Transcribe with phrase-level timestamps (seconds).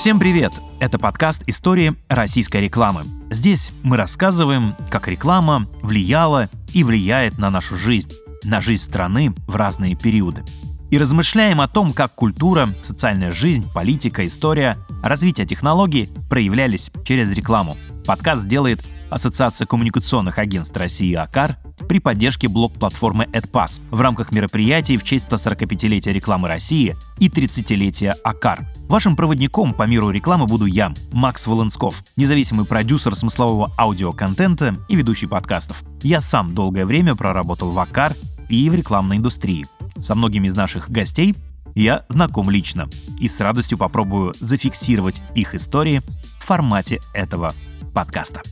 [0.00, 0.54] Всем привет!
[0.80, 3.02] Это подкаст «Истории российской рекламы».
[3.28, 8.10] Здесь мы рассказываем, как реклама влияла и влияет на нашу жизнь,
[8.42, 10.42] на жизнь страны в разные периоды.
[10.90, 17.76] И размышляем о том, как культура, социальная жизнь, политика, история, развитие технологий проявлялись через рекламу.
[18.06, 25.04] Подкаст делает Ассоциация коммуникационных агентств России АКАР при поддержке блок-платформы AdPass в рамках мероприятий в
[25.04, 28.66] честь 145-летия рекламы России и 30-летия АКАР.
[28.88, 35.26] Вашим проводником по миру рекламы буду я, Макс Волынсков, независимый продюсер смыслового аудиоконтента и ведущий
[35.26, 35.82] подкастов.
[36.02, 38.14] Я сам долгое время проработал в АКАР
[38.48, 39.66] и в рекламной индустрии.
[40.00, 41.34] Со многими из наших гостей
[41.74, 46.02] я знаком лично и с радостью попробую зафиксировать их истории
[46.38, 47.54] в формате этого
[47.94, 48.42] подкаста.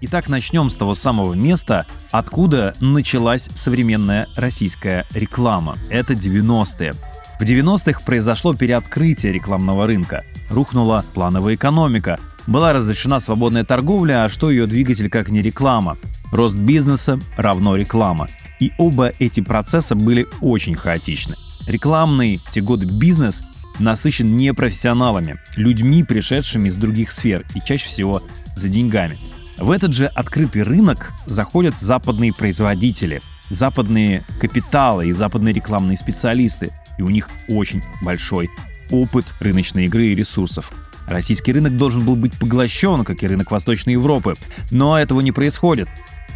[0.00, 5.76] Итак, начнем с того самого места, откуда началась современная российская реклама.
[5.90, 6.94] Это 90-е.
[7.40, 10.22] В 90-х произошло переоткрытие рекламного рынка.
[10.50, 12.20] Рухнула плановая экономика.
[12.46, 15.96] Была разрешена свободная торговля, а что ее двигатель как не реклама?
[16.30, 18.28] Рост бизнеса равно реклама.
[18.60, 21.34] И оба эти процесса были очень хаотичны.
[21.66, 23.42] Рекламный в те годы бизнес
[23.80, 28.22] насыщен непрофессионалами, людьми, пришедшими из других сфер и чаще всего
[28.54, 29.18] за деньгами.
[29.58, 36.70] В этот же открытый рынок заходят западные производители, западные капиталы и западные рекламные специалисты.
[36.96, 38.48] И у них очень большой
[38.90, 40.70] опыт рыночной игры и ресурсов.
[41.06, 44.36] Российский рынок должен был быть поглощен, как и рынок Восточной Европы.
[44.70, 45.88] Но этого не происходит.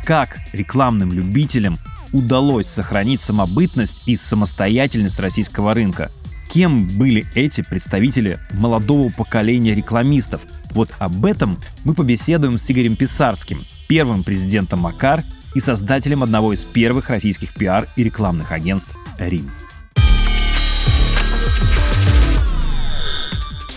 [0.05, 1.77] Как рекламным любителям
[2.13, 6.11] удалось сохранить самобытность и самостоятельность российского рынка?
[6.53, 10.41] Кем были эти представители молодого поколения рекламистов,
[10.75, 15.23] вот об этом мы побеседуем с Игорем Писарским, первым президентом Макар
[15.55, 19.51] и создателем одного из первых российских пиар и рекламных агентств «Рим».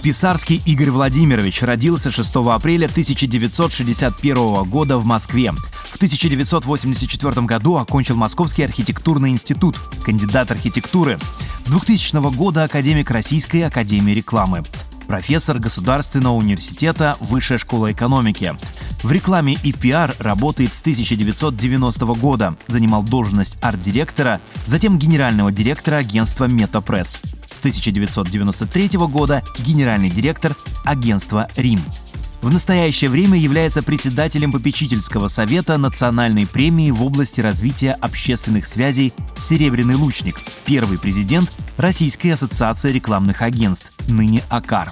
[0.06, 5.52] Писарский Игорь Владимирович родился 6 апреля 1961 года в Москве.
[5.52, 11.18] В 1984 году окончил Московский архитектурный институт, кандидат архитектуры.
[11.64, 14.64] С 2000 года академик Российской академии рекламы
[15.06, 18.56] профессор Государственного университета Высшая школа экономики.
[19.04, 26.46] В рекламе и пиар работает с 1990 года, занимал должность арт-директора, затем генерального директора агентства
[26.46, 27.20] «Метапресс».
[27.50, 31.82] С 1993 года генеральный директор агентства «Рим».
[32.46, 39.96] В настоящее время является председателем попечительского совета национальной премии в области развития общественных связей «Серебряный
[39.96, 44.92] лучник», первый президент Российской ассоциации рекламных агентств, ныне АКАР.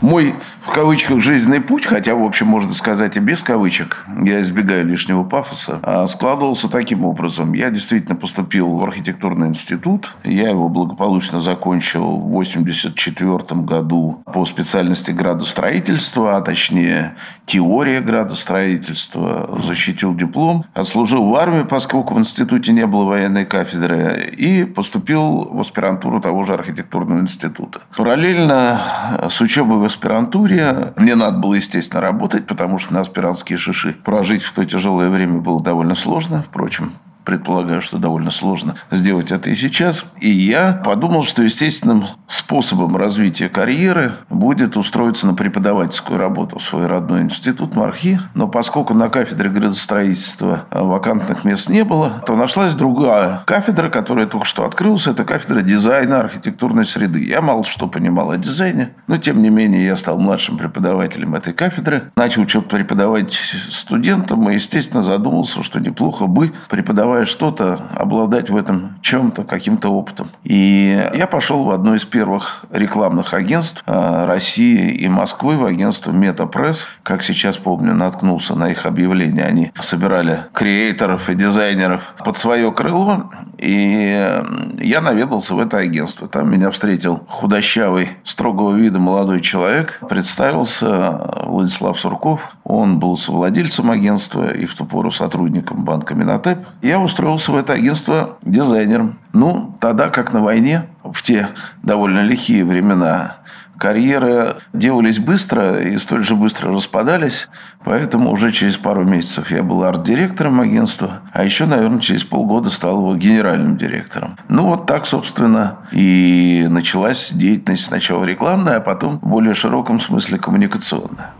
[0.00, 0.34] Мой
[0.68, 5.24] в кавычках жизненный путь, хотя, в общем, можно сказать и без кавычек, я избегаю лишнего
[5.24, 7.54] пафоса, а складывался таким образом.
[7.54, 10.14] Я действительно поступил в архитектурный институт.
[10.24, 17.14] Я его благополучно закончил в 1984 году по специальности градостроительства, а точнее
[17.46, 19.58] теория градостроительства.
[19.64, 25.60] Защитил диплом, отслужил в армии, поскольку в институте не было военной кафедры, и поступил в
[25.60, 27.80] аспирантуру того же архитектурного института.
[27.96, 30.57] Параллельно с учебой в аспирантуре
[30.96, 35.40] мне надо было, естественно, работать, потому что на аспирантские шиши прожить в то тяжелое время
[35.40, 36.44] было довольно сложно.
[36.48, 36.92] Впрочем,
[37.28, 40.06] предполагаю, что довольно сложно сделать это и сейчас.
[40.18, 46.86] И я подумал, что естественным способом развития карьеры будет устроиться на преподавательскую работу в свой
[46.86, 48.18] родной институт Мархи.
[48.32, 54.46] Но поскольку на кафедре градостроительства вакантных мест не было, то нашлась другая кафедра, которая только
[54.46, 55.06] что открылась.
[55.06, 57.22] Это кафедра дизайна архитектурной среды.
[57.22, 61.52] Я мало что понимал о дизайне, но тем не менее я стал младшим преподавателем этой
[61.52, 62.10] кафедры.
[62.16, 63.34] Начал что-то преподавать
[63.70, 69.88] студентам и, естественно, задумался, что неплохо бы преподавать желая что-то, обладать в этом чем-то, каким-то
[69.88, 70.28] опытом.
[70.44, 76.12] И я пошел в одно из первых рекламных агентств э, России и Москвы, в агентство
[76.12, 76.86] Метапресс.
[77.02, 79.44] Как сейчас помню, наткнулся на их объявление.
[79.44, 83.30] Они собирали креаторов и дизайнеров под свое крыло.
[83.58, 84.42] И
[84.78, 86.28] я наведался в это агентство.
[86.28, 90.00] Там меня встретил худощавый, строгого вида молодой человек.
[90.08, 92.56] Представился Владислав Сурков.
[92.68, 96.58] Он был совладельцем агентства и в ту пору сотрудником банка Минотеп.
[96.82, 99.18] Я устроился в это агентство дизайнером.
[99.32, 101.48] Ну, тогда, как на войне, в те
[101.82, 103.36] довольно лихие времена,
[103.78, 107.48] карьеры делались быстро и столь же быстро распадались.
[107.84, 112.98] Поэтому уже через пару месяцев я был арт-директором агентства, а еще, наверное, через полгода стал
[112.98, 114.36] его генеральным директором.
[114.50, 120.36] Ну, вот так, собственно, и началась деятельность сначала рекламная, а потом в более широком смысле
[120.36, 121.32] коммуникационная.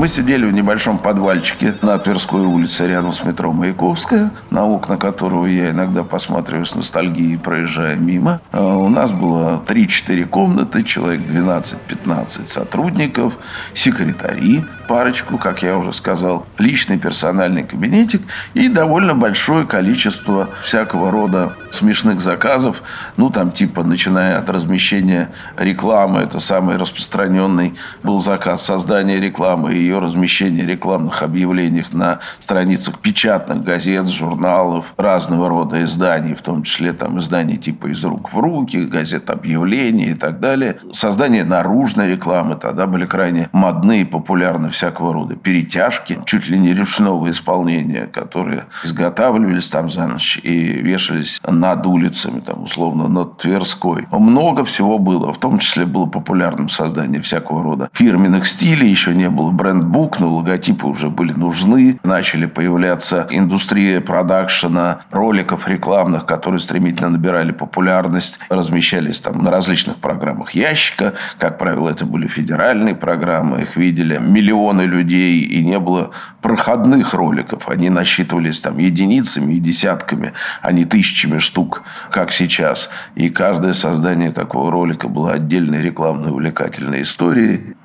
[0.00, 5.44] Мы сидели в небольшом подвальчике на Тверской улице рядом с метро Маяковская, на окна которого
[5.44, 8.40] я иногда посматриваю с ностальгией, проезжая мимо.
[8.50, 13.36] А у нас было 3-4 комнаты, человек 12-15 сотрудников,
[13.74, 18.22] секретари, парочку, как я уже сказал, личный персональный кабинетик
[18.54, 22.82] и довольно большое количество всякого рода смешных заказов.
[23.18, 29.89] Ну, там типа, начиная от размещения рекламы, это самый распространенный был заказ создания рекламы и
[29.90, 36.92] ее размещения рекламных объявлениях на страницах печатных газет, журналов, разного рода изданий, в том числе
[36.92, 40.76] там изданий типа «Из рук в руки», газет объявлений и так далее.
[40.92, 46.74] Создание наружной рекламы тогда были крайне модны и популярны всякого рода перетяжки, чуть ли не
[46.74, 54.06] ручного исполнения, которые изготавливались там за ночь и вешались над улицами, там, условно, над Тверской.
[54.10, 55.32] Много всего было.
[55.32, 58.88] В том числе было популярным создание всякого рода фирменных стилей.
[58.88, 59.50] Еще не было
[59.80, 61.98] брендбук, но логотипы уже были нужны.
[62.04, 70.52] Начали появляться индустрия продакшена, роликов рекламных, которые стремительно набирали популярность, размещались там на различных программах
[70.52, 71.14] ящика.
[71.38, 73.62] Как правило, это были федеральные программы.
[73.62, 76.10] Их видели миллионы людей, и не было
[76.42, 77.68] проходных роликов.
[77.68, 80.32] Они насчитывались там единицами и десятками,
[80.62, 82.90] а не тысячами штук, как сейчас.
[83.14, 87.76] И каждое создание такого ролика было отдельной рекламной увлекательной историей.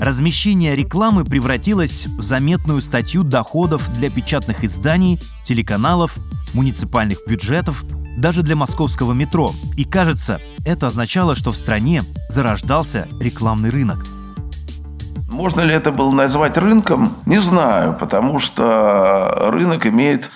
[0.00, 6.16] Размещение рекламы превратилось в заметную статью доходов для печатных изданий, телеканалов,
[6.52, 7.84] муниципальных бюджетов,
[8.18, 9.50] даже для московского метро.
[9.76, 14.04] И кажется, это означало, что в стране зарождался рекламный рынок.
[15.30, 17.12] Можно ли это было назвать рынком?
[17.26, 20.30] Не знаю, потому что рынок имеет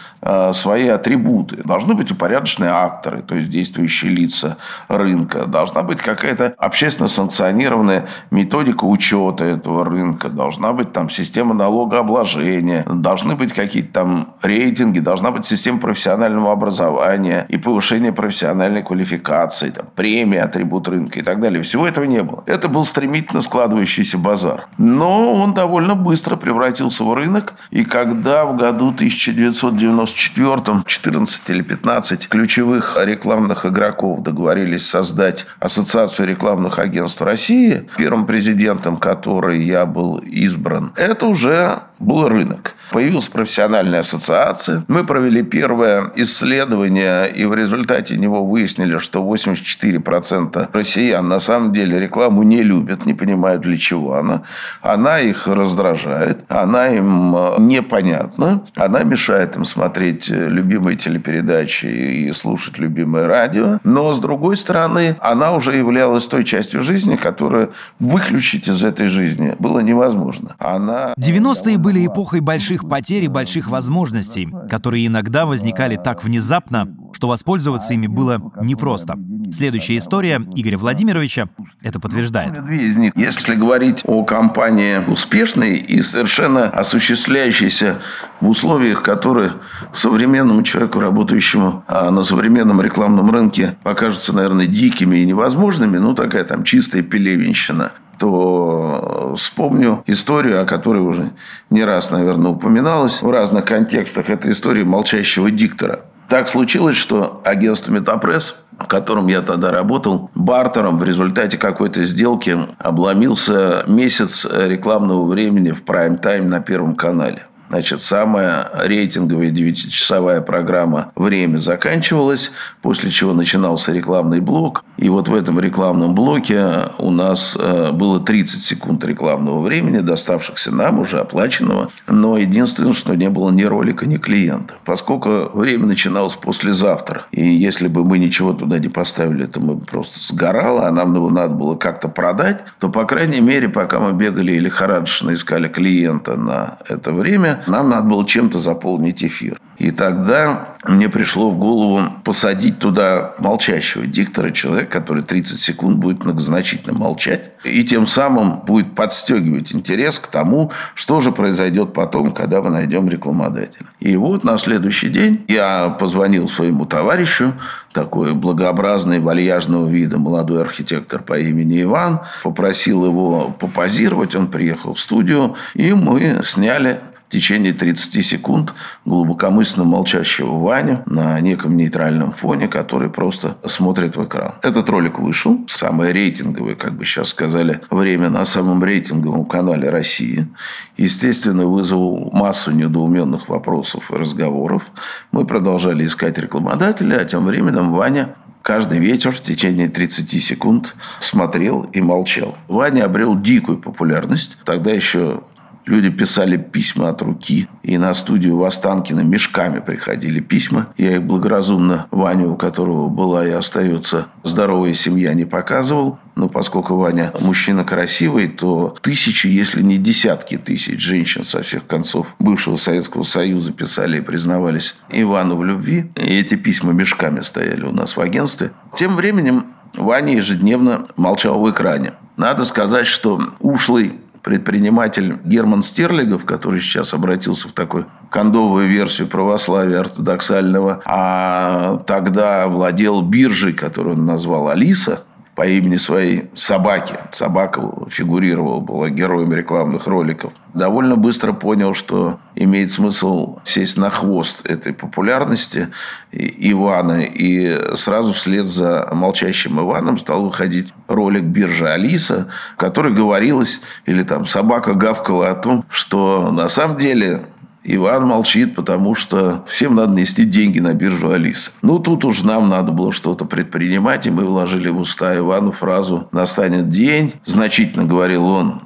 [0.53, 1.62] свои атрибуты.
[1.65, 4.56] Должны быть упорядоченные акторы, то есть действующие лица
[4.88, 5.47] рынка.
[5.47, 10.29] Должна быть какая-то общественно санкционированная методика учета этого рынка.
[10.29, 12.85] Должна быть там система налогообложения.
[12.88, 15.00] Должны быть какие-то там рейтинги.
[15.00, 19.71] Должна быть система профессионального образования и повышения профессиональной квалификации.
[19.71, 21.62] Там, премии, атрибут рынка и так далее.
[21.62, 22.43] Всего этого не было.
[22.47, 24.67] Это был стремительно складывающийся базар.
[24.79, 27.55] Но он довольно быстро превратился в рынок.
[27.71, 36.28] И когда в году 1990 94-м 14 или 15 ключевых рекламных игроков договорились создать Ассоциацию
[36.28, 40.93] рекламных агентств России, первым президентом которой я был избран.
[40.96, 42.75] Это уже был рынок.
[42.90, 44.84] Появилась профессиональная ассоциация.
[44.88, 51.99] Мы провели первое исследование, и в результате него выяснили, что 84% россиян на самом деле
[51.99, 54.43] рекламу не любят, не понимают, для чего она.
[54.81, 62.79] Она их раздражает, она им э, непонятна, она мешает им смотреть любимые телепередачи и слушать
[62.79, 63.79] любимое радио.
[63.85, 69.55] Но, с другой стороны, она уже являлась той частью жизни, которую выключить из этой жизни
[69.59, 70.55] было невозможно.
[70.59, 71.15] Она...
[71.19, 77.94] 90-е были эпохой больших потерь и больших возможностей, которые иногда возникали так внезапно, что воспользоваться
[77.94, 79.19] ими было непросто.
[79.50, 81.49] Следующая история Игоря Владимировича
[81.82, 82.65] это подтверждает.
[82.65, 83.12] Две из них.
[83.17, 87.99] Если говорить о компании успешной и совершенно осуществляющейся
[88.41, 89.55] в условиях, которые
[89.93, 96.45] современному человеку, работающему а, на современном рекламном рынке, покажутся, наверное, дикими и невозможными, ну, такая
[96.45, 97.90] там чистая пелевинщина
[98.21, 101.31] то вспомню историю, о которой уже
[101.71, 104.28] не раз, наверное, упоминалось в разных контекстах.
[104.28, 106.00] Это история молчащего диктора.
[106.28, 112.56] Так случилось, что агентство «Метапресс», в котором я тогда работал, бартером в результате какой-то сделки
[112.78, 117.47] обломился месяц рекламного времени в прайм-тайм на Первом канале.
[117.68, 124.84] Значит, самая рейтинговая девятичасовая программа «Время» заканчивалась, после чего начинался рекламный блок.
[124.96, 130.75] И вот в этом рекламном блоке у нас э, было 30 секунд рекламного времени, доставшихся
[130.75, 131.90] нам, уже оплаченного.
[132.06, 134.75] Но единственное, что не было ни ролика, ни клиента.
[134.84, 137.26] Поскольку время начиналось послезавтра.
[137.32, 141.28] И если бы мы ничего туда не поставили, то мы просто сгорало, а нам его
[141.28, 146.37] надо было как-то продать, то, по крайней мере, пока мы бегали и лихорадочно искали клиента
[146.37, 149.59] на это время, нам надо было чем-то заполнить эфир.
[149.79, 156.25] И тогда мне пришло в голову посадить туда молчащего диктора, человека, который 30 секунд будет
[156.25, 162.61] многозначительно молчать, и тем самым будет подстегивать интерес к тому, что же произойдет потом, когда
[162.61, 163.87] мы найдем рекламодателя.
[164.00, 167.55] И вот на следующий день я позвонил своему товарищу,
[167.93, 175.00] такой благообразный, вальяжного вида молодой архитектор по имени Иван, попросил его попозировать, он приехал в
[175.00, 178.73] студию, и мы сняли в течение 30 секунд
[179.04, 184.54] глубокомысленно молчащего Ваню на неком нейтральном фоне, который просто смотрит в экран.
[184.62, 190.49] Этот ролик вышел, самое рейтинговое, как бы сейчас сказали, время на самом рейтинговом канале России.
[190.97, 194.85] Естественно, вызвал массу недоуменных вопросов и разговоров.
[195.30, 201.82] Мы продолжали искать рекламодателя, а тем временем Ваня каждый вечер в течение 30 секунд смотрел
[201.92, 202.56] и молчал.
[202.68, 204.56] Ваня обрел дикую популярность.
[204.64, 205.42] Тогда еще
[205.88, 207.66] Люди писали письма от руки.
[207.83, 210.88] И на студию Востанкина мешками приходили письма.
[210.99, 216.18] Я их благоразумно Ваню, у которого была и остается здоровая семья, не показывал.
[216.37, 222.37] Но поскольку Ваня мужчина красивый, то тысячи, если не десятки тысяч женщин со всех концов
[222.38, 226.11] бывшего Советского Союза писали и признавались Ивану в любви.
[226.16, 228.73] И эти письма мешками стояли у нас в агентстве.
[228.95, 229.64] Тем временем
[229.95, 232.12] Ваня ежедневно молчал в экране.
[232.37, 234.12] Надо сказать, что ушлый
[234.49, 243.21] предприниматель Герман Стерлигов, который сейчас обратился в такую кондовую версию православия ортодоксального, а тогда владел
[243.21, 245.25] биржей, которую он назвал Алиса,
[245.59, 247.17] по имени своей собаки.
[247.33, 250.53] Собака фигурировала, была героем рекламных роликов.
[250.73, 255.88] Довольно быстро понял, что имеет смысл сесть на хвост этой популярности
[256.31, 257.23] Ивана.
[257.25, 264.23] И сразу вслед за молчащим Иваном стал выходить ролик биржи Алиса, в которой говорилось, или
[264.23, 267.43] там собака гавкала о том, что на самом деле
[267.90, 271.71] Иван молчит, потому что всем надо нести деньги на биржу Алисы.
[271.80, 276.28] Ну, тут уж нам надо было что-то предпринимать, и мы вложили в уста Ивану фразу
[276.30, 278.83] «настанет день», значительно говорил он,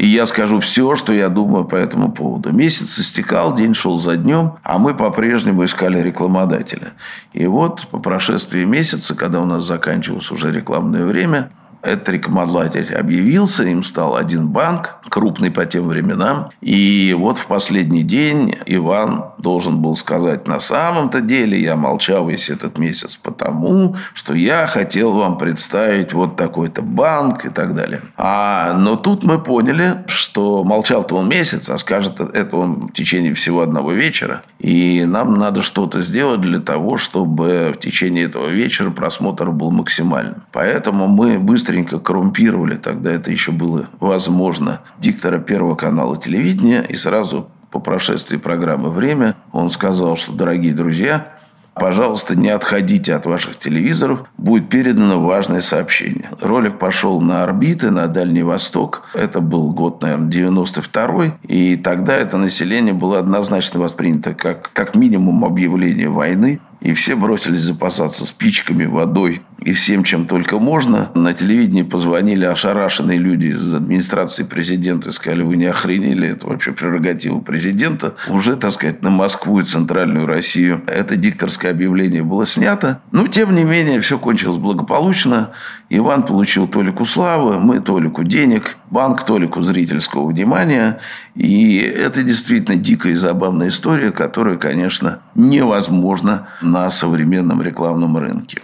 [0.00, 2.52] и я скажу все, что я думаю по этому поводу.
[2.52, 6.92] Месяц истекал, день шел за днем, а мы по-прежнему искали рекламодателя.
[7.32, 11.50] И вот по прошествии месяца, когда у нас заканчивалось уже рекламное время,
[11.82, 16.50] этот рекламодатель объявился, им стал один банк, крупный по тем временам.
[16.60, 22.50] И вот в последний день Иван должен был сказать, на самом-то деле я молчал весь
[22.50, 28.00] этот месяц потому, что я хотел вам представить вот такой-то банк и так далее.
[28.16, 33.34] А, но тут мы поняли, что молчал-то он месяц, а скажет это он в течение
[33.34, 34.42] всего одного вечера.
[34.58, 40.42] И нам надо что-то сделать для того, чтобы в течение этого вечера просмотр был максимальным.
[40.52, 46.84] Поэтому мы быстро быстренько коррумпировали, тогда это еще было возможно, диктора Первого канала телевидения.
[46.88, 51.28] И сразу по прошествии программы «Время» он сказал, что, дорогие друзья,
[51.74, 56.30] пожалуйста, не отходите от ваших телевизоров, будет передано важное сообщение.
[56.40, 59.02] Ролик пошел на орбиты, на Дальний Восток.
[59.14, 61.32] Это был год, наверное, 92-й.
[61.46, 66.58] И тогда это население было однозначно воспринято как, как минимум объявление войны.
[66.80, 71.10] И все бросились запасаться спичками, водой и всем, чем только можно.
[71.14, 76.72] На телевидении позвонили ошарашенные люди из администрации президента и сказали, вы не охренели, это вообще
[76.72, 78.14] прерогатива президента.
[78.28, 83.00] Уже, так сказать, на Москву и Центральную Россию это дикторское объявление было снято.
[83.12, 85.50] Но, тем не менее, все кончилось благополучно.
[85.88, 91.00] Иван получил толику славы, мы толику денег, банк толику зрительского внимания.
[91.34, 98.60] И это действительно дикая и забавная история, которая, конечно, невозможно на современном рекламном рынке.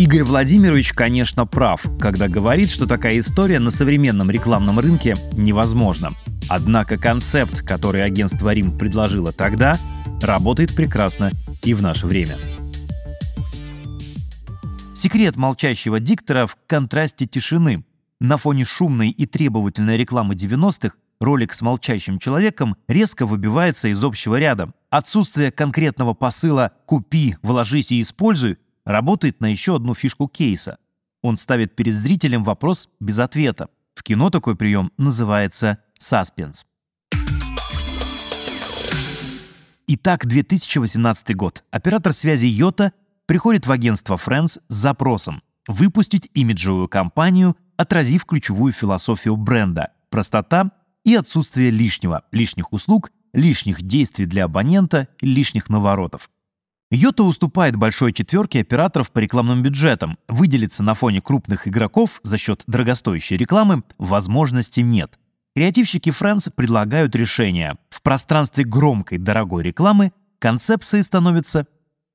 [0.00, 6.12] Игорь Владимирович, конечно, прав, когда говорит, что такая история на современном рекламном рынке невозможна.
[6.48, 9.76] Однако концепт, который агентство Рим предложило тогда,
[10.22, 12.36] работает прекрасно и в наше время.
[14.94, 17.84] Секрет молчащего диктора в контрасте тишины.
[18.20, 24.36] На фоне шумной и требовательной рекламы 90-х ролик с молчащим человеком резко выбивается из общего
[24.36, 24.72] ряда.
[24.88, 28.56] Отсутствие конкретного посыла «купи, вложись и используй»
[28.92, 30.78] работает на еще одну фишку кейса.
[31.22, 33.68] Он ставит перед зрителем вопрос без ответа.
[33.94, 36.66] В кино такой прием называется саспенс.
[39.86, 41.64] Итак, 2018 год.
[41.70, 42.92] Оператор связи Йота
[43.26, 50.72] приходит в агентство Friends с запросом выпустить имиджевую кампанию, отразив ключевую философию бренда– простота
[51.04, 56.30] и отсутствие лишнего, лишних услуг, лишних действий для абонента лишних наворотов.
[56.92, 60.18] Йота уступает большой четверке операторов по рекламным бюджетам.
[60.26, 65.16] Выделиться на фоне крупных игроков за счет дорогостоящей рекламы возможности нет.
[65.54, 67.76] Креативщики Friends предлагают решение.
[67.90, 71.68] В пространстве громкой дорогой рекламы концепцией становится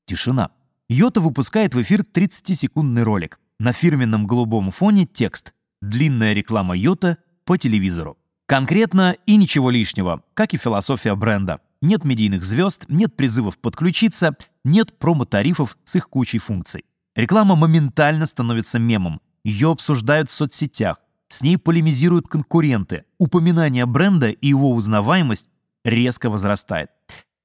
[0.06, 0.52] тишина.
[0.90, 3.40] Йота выпускает в эфир 30-секундный ролик.
[3.60, 8.18] На фирменном голубом фоне текст «Длинная реклама Йота по телевизору».
[8.46, 11.62] Конкретно и ничего лишнего, как и философия бренда.
[11.82, 16.84] Нет медийных звезд, нет призывов подключиться, нет промо-тарифов с их кучей функций.
[17.16, 19.22] Реклама моментально становится мемом.
[19.44, 20.98] Ее обсуждают в соцсетях.
[21.30, 23.06] С ней полемизируют конкуренты.
[23.18, 25.48] Упоминание бренда и его узнаваемость
[25.84, 26.90] резко возрастает.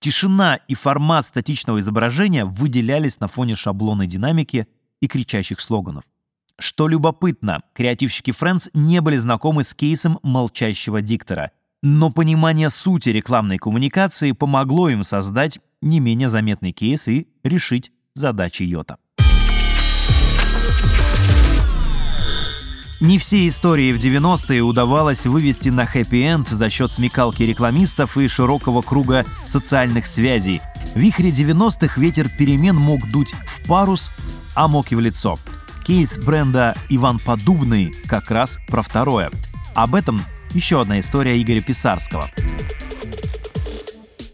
[0.00, 4.67] Тишина и формат статичного изображения выделялись на фоне шаблонной динамики
[5.00, 6.05] и кричащих слоганов.
[6.59, 13.59] Что любопытно, креативщики Friends не были знакомы с кейсом молчащего диктора, но понимание сути рекламной
[13.59, 18.97] коммуникации помогло им создать не менее заметный кейс и решить задачи Йота.
[23.01, 28.83] Не все истории в 90-е удавалось вывести на хэппи-энд за счет смекалки рекламистов и широкого
[28.83, 30.61] круга социальных связей.
[30.95, 34.13] Вихре 90-х ветер перемен мог дуть в парус,
[34.55, 35.39] а мог и в лицо.
[35.87, 39.31] Кейс бренда «Иван Подубный» как раз про второе.
[39.75, 40.21] Об этом
[40.53, 42.31] еще одна история Игоря Писарского.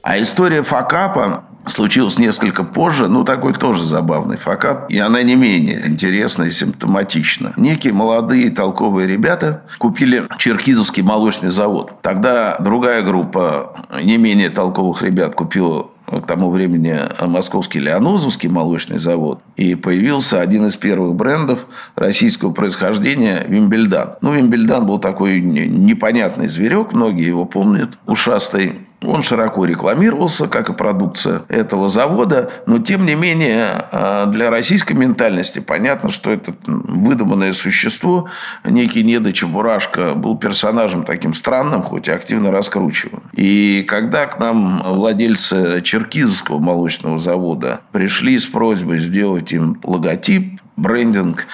[0.07, 5.83] А история факапа случилось несколько позже, ну, такой тоже забавный факап, и она не менее
[5.85, 7.55] интересная и симптоматична.
[7.57, 11.95] Некие молодые толковые ребята купили Черкизовский молочный завод.
[12.03, 19.41] Тогда другая группа не менее толковых ребят купила к тому времени московский Леонозовский молочный завод.
[19.57, 24.11] И появился один из первых брендов российского происхождения– Вимбельдан.
[24.21, 28.87] Ну, Вимбельдан был такой непонятный зверек, многие его помнят, ушастый.
[29.03, 34.95] Он широко рекламировался, как и продукция этого завода, но тем не менее а, для российской
[34.95, 38.29] ментальности понятно, что это выдуманное существо,
[38.65, 43.23] некий Неда Чебурашка, был персонажем таким странным, хоть и активно раскручиваем.
[43.35, 51.47] И когда к нам владельцы Черкизовского молочного завода пришли с просьбой сделать им логотип, брендинг,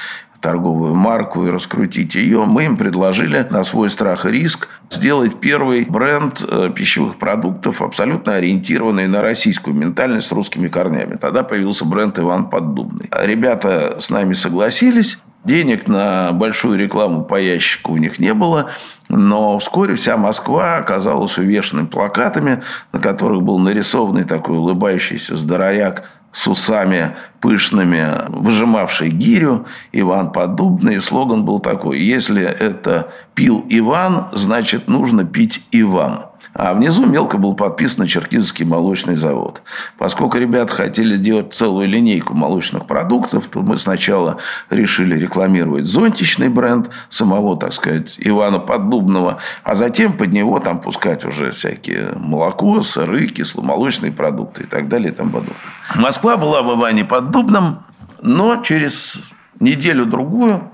[0.43, 5.87] торговую марку и раскрутить ее, мы им предложили на свой страх и риск сделать первый
[5.87, 11.17] бренд э, пищевых продуктов, абсолютно ориентированный на российскую ментальность с русскими корнями.
[11.17, 13.09] Тогда появился бренд Иван Поддубный.
[13.23, 15.19] Ребята с нами согласились.
[15.45, 18.71] Денег на большую рекламу по ящику у них не было,
[19.09, 26.47] но вскоре вся Москва оказалась увешанной плакатами, на которых был нарисованный такой улыбающийся здоровяк с
[26.49, 31.01] усами пышными, выжимавший гирю, Иван Подубный.
[31.01, 36.32] слоган был такой, если это пил Иван, значит нужно пить и вам.
[36.55, 39.63] А внизу мелко был подписан Черкизовский молочный завод.
[39.99, 46.91] Поскольку ребята хотели сделать целую линейку молочных продуктов, то мы сначала решили рекламировать зонтичный бренд
[47.09, 53.27] самого, так сказать, Ивана Поддубного, а затем под него там пускать уже всякие молоко, сыры,
[53.29, 55.57] кисломолочные продукты и так далее и тому подобное.
[55.97, 57.85] Москва была в Иване Поддубном,
[58.21, 59.19] но через
[59.61, 60.71] неделю-другую,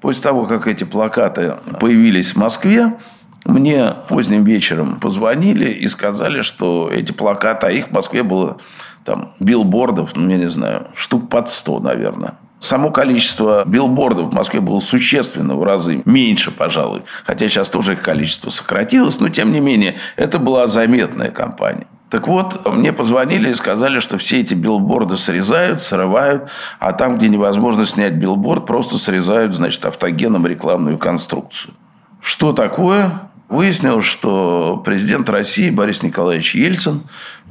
[0.00, 2.94] после того, как эти плакаты появились в Москве,
[3.44, 8.58] мне поздним вечером позвонили и сказали, что эти плакаты, а их в Москве было
[9.04, 12.34] там билбордов, ну, я не знаю, штук под 100, наверное.
[12.58, 17.02] Само количество билбордов в Москве было существенно в разы меньше, пожалуй.
[17.24, 21.86] Хотя сейчас тоже их количество сократилось, но тем не менее это была заметная кампания.
[22.10, 27.28] Так вот, мне позвонили и сказали, что все эти билборды срезают, срывают, а там, где
[27.28, 31.72] невозможно снять билборд, просто срезают, значит, автогеном рекламную конструкцию.
[32.20, 33.29] Что такое?
[33.50, 37.02] Выяснилось, что президент России Борис Николаевич Ельцин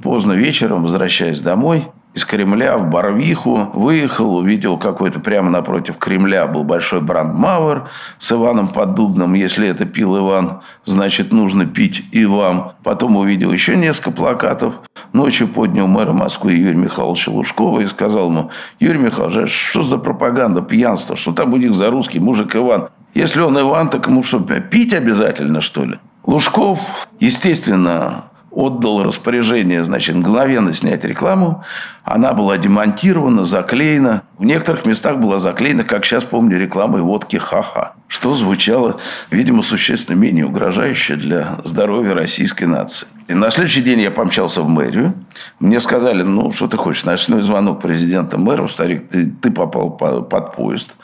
[0.02, 6.64] поздно вечером, возвращаясь домой, из Кремля в Барвиху выехал, увидел какой-то прямо напротив Кремля был
[6.64, 9.34] большой брандмауэр с Иваном Поддубным.
[9.34, 12.74] Если это пил Иван, значит, нужно пить и вам.
[12.84, 14.76] Потом увидел еще несколько плакатов.
[15.12, 20.62] Ночью поднял мэра Москвы Юрия Михайловича Лужкова и сказал ему, Юрий Михайлович, что за пропаганда,
[20.62, 22.90] пьянство, что там у них за русский мужик Иван?
[23.14, 26.00] Если он Иван, так ему что, пить обязательно, что ли?
[26.26, 31.64] Лужков, естественно, отдал распоряжение, значит, мгновенно снять рекламу.
[32.04, 34.24] Она была демонтирована, заклеена.
[34.38, 39.00] В некоторых местах была заклеена, как сейчас помню, рекламой водки «Ха-ха», что звучало,
[39.32, 43.08] видимо, существенно менее угрожающе для здоровья российской нации.
[43.28, 45.14] И на следующий день я помчался в мэрию.
[45.60, 50.56] Мне сказали, ну, что ты хочешь, ночной звонок президента мэру, старик, ты, ты попал под
[50.56, 50.96] поезд.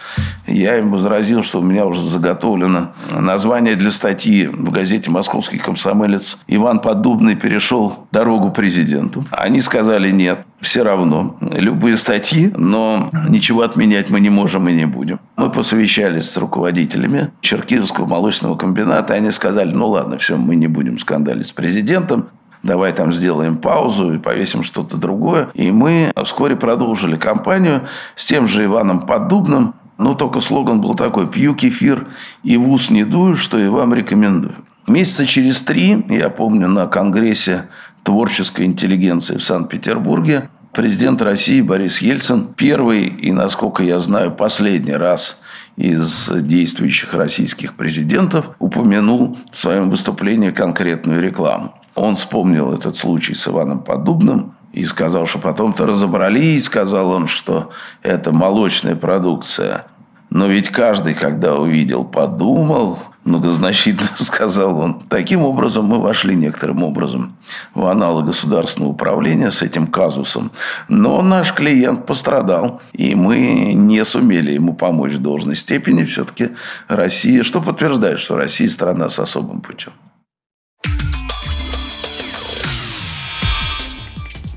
[0.48, 6.40] Я им возразил, что у меня уже заготовлено название для статьи в газете «Московский комсомолец».
[6.48, 9.24] Иван Подубный перешел дорогу президенту.
[9.30, 11.38] Они сказали нет все равно.
[11.42, 15.20] Любые статьи, но ничего отменять мы не можем и не будем.
[15.36, 20.68] Мы посовещались с руководителями Черкизовского молочного комбината, и они сказали, ну ладно, все, мы не
[20.68, 22.30] будем скандалить с президентом,
[22.64, 25.50] давай там сделаем паузу и повесим что-то другое.
[25.54, 27.84] И мы вскоре продолжили кампанию
[28.16, 32.08] с тем же Иваном Поддубным, но только слоган был такой «Пью кефир
[32.44, 34.56] и в ус не дую, что и вам рекомендую».
[34.88, 37.70] Месяца через три, я помню, на конгрессе
[38.06, 45.42] творческой интеллигенции в Санкт-Петербурге президент России Борис Ельцин первый и, насколько я знаю, последний раз
[45.76, 51.74] из действующих российских президентов упомянул в своем выступлении конкретную рекламу.
[51.96, 57.72] Он вспомнил этот случай с Иваном Подубным и сказал, что потом-то разобрались, сказал он, что
[58.04, 59.86] это молочная продукция.
[60.30, 65.02] Но ведь каждый, когда увидел, подумал, многозначительно сказал он.
[65.10, 67.36] Таким образом, мы вошли некоторым образом
[67.74, 70.52] в аналы государственного управления с этим казусом.
[70.88, 76.04] Но наш клиент пострадал, и мы не сумели ему помочь в должной степени.
[76.04, 76.52] Все-таки
[76.88, 79.92] Россия, что подтверждает, что Россия страна с особым путем.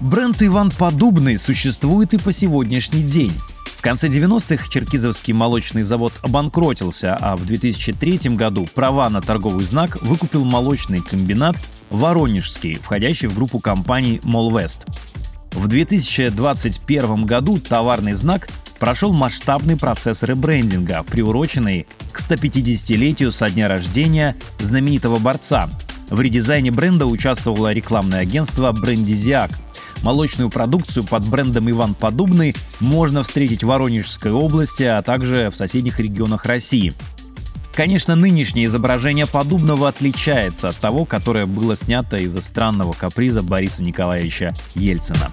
[0.00, 3.32] Бренд Иван Подубный существует и по сегодняшний день.
[3.78, 10.02] В конце 90-х Черкизовский молочный завод обанкротился, а в 2003 году права на торговый знак
[10.02, 11.56] выкупил молочный комбинат
[11.88, 14.84] «Воронежский», входящий в группу компаний «Молвест».
[15.52, 18.48] В 2021 году товарный знак
[18.80, 25.70] прошел масштабный процесс ребрендинга, приуроченный к 150-летию со дня рождения знаменитого борца.
[26.10, 29.52] В редизайне бренда участвовало рекламное агентство «Брендизиак»,
[30.02, 36.00] Молочную продукцию под брендом «Иван Подобный» можно встретить в Воронежской области, а также в соседних
[36.00, 36.94] регионах России.
[37.74, 44.52] Конечно, нынешнее изображение подобного отличается от того, которое было снято из-за странного каприза Бориса Николаевича
[44.74, 45.28] Ельцина.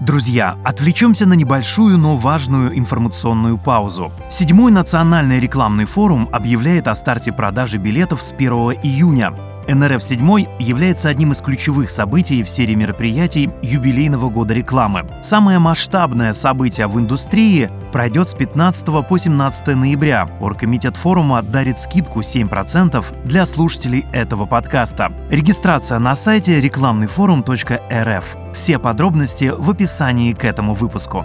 [0.00, 4.10] Друзья, отвлечемся на небольшую, но важную информационную паузу.
[4.30, 8.50] Седьмой национальный рекламный форум объявляет о старте продажи билетов с 1
[8.82, 9.47] июня.
[9.68, 15.06] НРФ-7 является одним из ключевых событий в серии мероприятий юбилейного года рекламы.
[15.22, 20.28] Самое масштабное событие в индустрии пройдет с 15 по 17 ноября.
[20.40, 25.12] Оргкомитет форума дарит скидку 7% для слушателей этого подкаста.
[25.30, 28.36] Регистрация на сайте рекламныйфорум.рф.
[28.54, 31.24] Все подробности в описании к этому выпуску.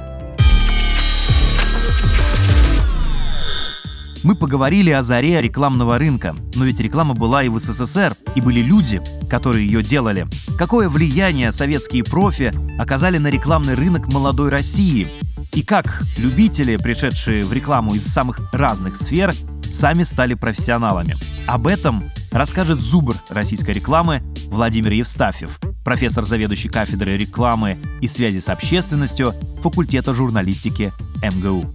[4.23, 8.61] Мы поговорили о заре рекламного рынка, но ведь реклама была и в СССР, и были
[8.61, 10.27] люди, которые ее делали.
[10.57, 15.09] Какое влияние советские профи оказали на рекламный рынок молодой России?
[15.51, 19.33] И как любители, пришедшие в рекламу из самых разных сфер,
[19.71, 21.17] сами стали профессионалами?
[21.45, 28.47] Об этом расскажет зубр российской рекламы Владимир Евстафьев, профессор заведующий кафедрой рекламы и связи с
[28.47, 31.65] общественностью факультета журналистики МГУ.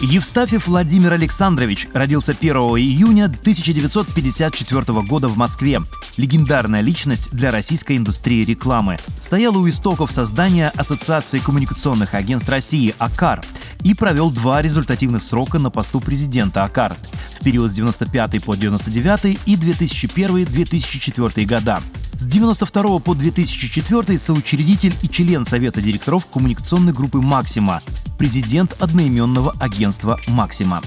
[0.00, 5.80] Евстафьев Владимир Александрович родился 1 июня 1954 года в Москве.
[6.18, 8.98] Легендарная личность для российской индустрии рекламы.
[9.22, 13.40] Стоял у истоков создания Ассоциации коммуникационных агентств России «АКАР»
[13.84, 16.96] и провел два результативных срока на посту президента АКАР
[17.38, 21.80] в период с 95 по 99 и 2001-2004 года.
[22.14, 27.82] С 92 по 2004 соучредитель и член Совета директоров коммуникационной группы «Максима»,
[28.18, 30.80] президент одноименного агентства «Максима».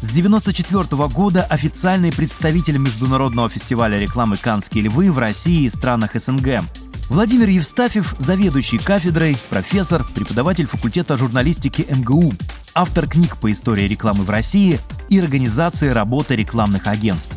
[0.00, 6.60] С 1994 года официальный представитель Международного фестиваля рекламы «Канские львы» в России и странах СНГ.
[7.08, 12.32] Владимир Евстафьев– заведующий кафедрой, профессор, преподаватель факультета журналистики МГУ,
[12.74, 17.34] автор книг по истории рекламы в России и организации работы рекламных агентств.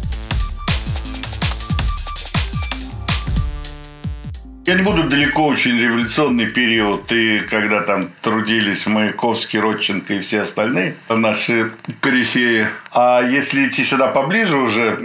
[4.69, 10.41] Я не буду далеко очень революционный период, и когда там трудились Маяковский, Родченко и все
[10.41, 12.67] остальные наши корифеи.
[12.93, 14.97] А если идти сюда поближе уже,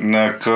[0.42, 0.46] к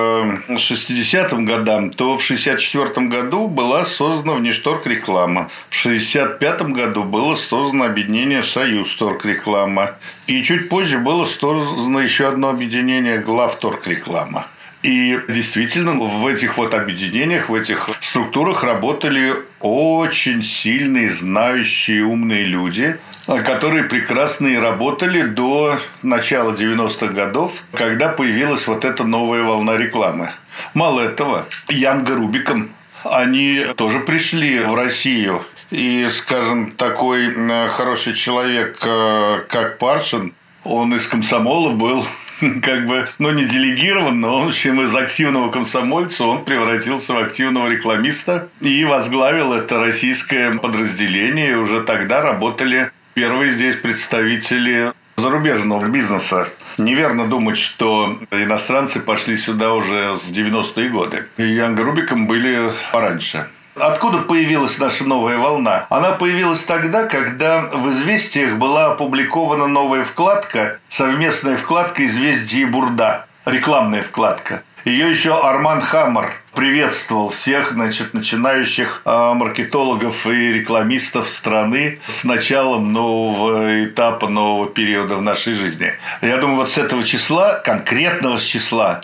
[0.50, 5.48] 60-м годам, то в 64 году была создана внешторг реклама.
[5.70, 9.92] В 65 году было создано объединение Союз торг реклама.
[10.26, 14.48] И чуть позже было создано еще одно объединение Главторг реклама.
[14.82, 22.96] И действительно, в этих вот объединениях, в этих структурах работали очень сильные, знающие, умные люди,
[23.26, 30.30] которые прекрасно работали до начала 90-х годов, когда появилась вот эта новая волна рекламы.
[30.74, 32.70] Мало этого, Янга Рубиком,
[33.04, 35.42] они тоже пришли в Россию.
[35.70, 40.32] И, скажем, такой э, хороший человек, э, как Паршин,
[40.64, 42.06] он из комсомола был
[42.62, 47.68] как бы, ну, не делегирован, но, в общем, из активного комсомольца он превратился в активного
[47.68, 51.52] рекламиста и возглавил это российское подразделение.
[51.52, 56.48] И уже тогда работали первые здесь представители зарубежного бизнеса.
[56.78, 61.26] Неверно думать, что иностранцы пошли сюда уже с 90-е годы.
[61.36, 63.48] И Янг Рубиком были пораньше.
[63.80, 65.86] Откуда появилась наша новая волна?
[65.90, 73.26] Она появилась тогда, когда в «Известиях» была опубликована новая вкладка, совместная вкладка «Известия и Бурда»,
[73.44, 74.62] рекламная вкладка.
[74.88, 82.94] Ее еще Арман Хаммер приветствовал всех значит, начинающих э, маркетологов и рекламистов страны с началом
[82.94, 85.92] нового этапа, нового периода в нашей жизни.
[86.22, 89.02] Я думаю, вот с этого числа, конкретного числа,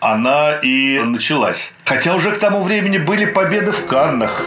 [0.00, 1.72] она и началась.
[1.86, 4.44] Хотя уже к тому времени были победы в Каннах.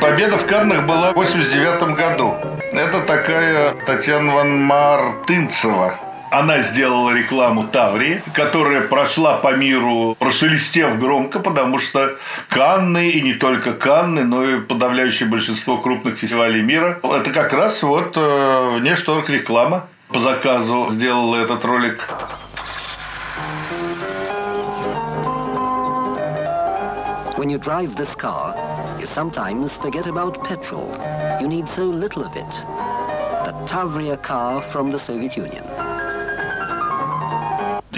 [0.00, 2.34] Победа в Каннах была в 89 году.
[2.72, 11.40] Это такая Татьяна Ван Мартынцева, она сделала рекламу Таврии, которая прошла по миру, прошелестев громко,
[11.40, 12.16] потому что
[12.48, 17.82] Канны, и не только Канны, но и подавляющее большинство крупных фестивалей мира, это как раз
[17.82, 22.08] вот э, внешторг реклама по заказу сделала этот ролик.
[27.36, 28.52] When you drive this car,
[28.98, 30.90] you sometimes forget about petrol.
[31.40, 32.50] You need so little of it.
[33.46, 35.87] The Tavria car from the Soviet Union.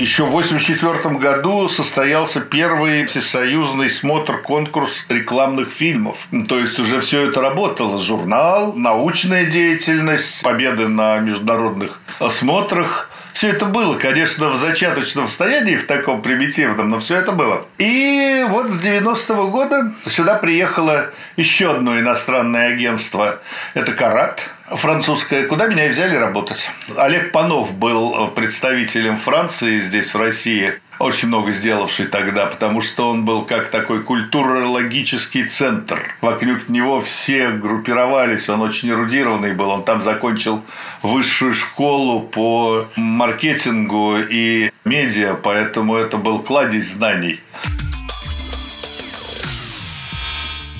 [0.00, 6.26] Еще в 1984 году состоялся первый всесоюзный смотр-конкурс рекламных фильмов.
[6.48, 8.00] То есть уже все это работало.
[8.00, 13.10] Журнал, научная деятельность, победы на международных смотрах.
[13.34, 17.66] Все это было, конечно, в зачаточном состоянии, в таком примитивном, но все это было.
[17.76, 23.38] И вот с 90-го года сюда приехало еще одно иностранное агентство.
[23.74, 26.70] Это «Карат», французская, куда меня и взяли работать.
[26.96, 33.24] Олег Панов был представителем Франции здесь, в России очень много сделавший тогда, потому что он
[33.24, 36.14] был как такой культурологический центр.
[36.20, 40.62] Вокруг него все группировались, он очень эрудированный был, он там закончил
[41.02, 47.40] высшую школу по маркетингу и медиа, поэтому это был кладезь знаний.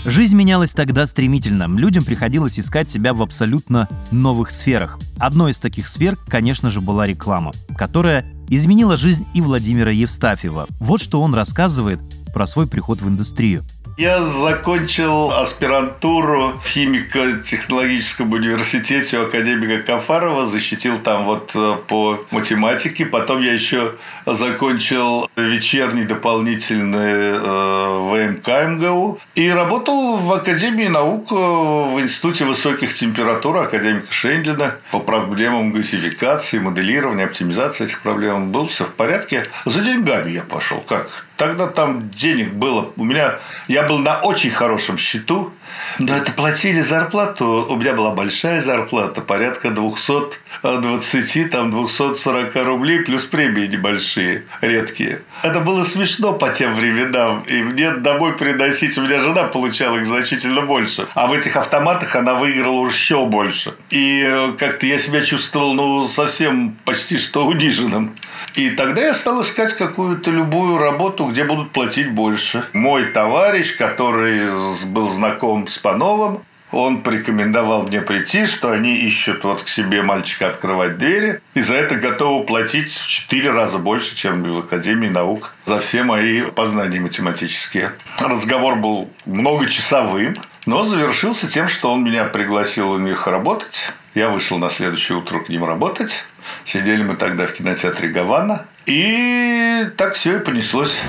[0.07, 1.69] Жизнь менялась тогда стремительно.
[1.69, 4.99] Людям приходилось искать себя в абсолютно новых сферах.
[5.19, 10.69] Одной из таких сфер, конечно же, была реклама, которая изменила жизнь и Владимира Евстафьева.
[10.81, 12.01] Вот что он рассказывает
[12.33, 13.63] про свой приход в индустрию.
[14.01, 23.05] Я закончил аспирантуру в химико-технологическом университете у академика Кафарова, защитил там вот э, по математике.
[23.05, 31.35] Потом я еще закончил вечерний дополнительный э, ВМК МГУ и работал в Академии наук э,
[31.35, 38.51] в Институте высоких температур академика Шендлина по проблемам газификации, моделирования, оптимизации этих проблем.
[38.51, 39.45] Был все в порядке.
[39.67, 40.81] За деньгами я пошел.
[40.81, 41.27] Как?
[41.41, 42.93] Тогда там денег было.
[42.99, 45.55] У меня я был на очень хорошем счету,
[45.99, 47.67] но это платили зарплату.
[47.67, 55.23] У меня была большая зарплата, порядка 220, там 240 рублей, плюс премии небольшие, редкие.
[55.43, 57.43] Это было смешно по тем временам.
[57.47, 61.09] И мне домой приносить, у меня жена получала их значительно больше.
[61.15, 63.73] А в этих автоматах она выиграла еще больше.
[63.89, 68.15] И э, как-то я себя чувствовал, ну, совсем почти что униженным.
[68.55, 72.65] И тогда я стал искать какую-то любую работу, где будут платить больше.
[72.73, 74.41] Мой товарищ, который
[74.87, 80.49] был знаком с Пановым, он порекомендовал мне прийти, что они ищут вот к себе мальчика
[80.49, 85.53] открывать двери, и за это готовы платить в четыре раза больше, чем в Академии наук
[85.65, 87.93] за все мои познания математические.
[88.21, 93.93] Разговор был многочасовым, но завершился тем, что он меня пригласил у них работать.
[94.15, 96.25] Я вышел на следующее утро к ним работать.
[96.65, 98.67] Сидели мы тогда в кинотеатре «Гавана».
[98.87, 101.01] И так все и понеслось.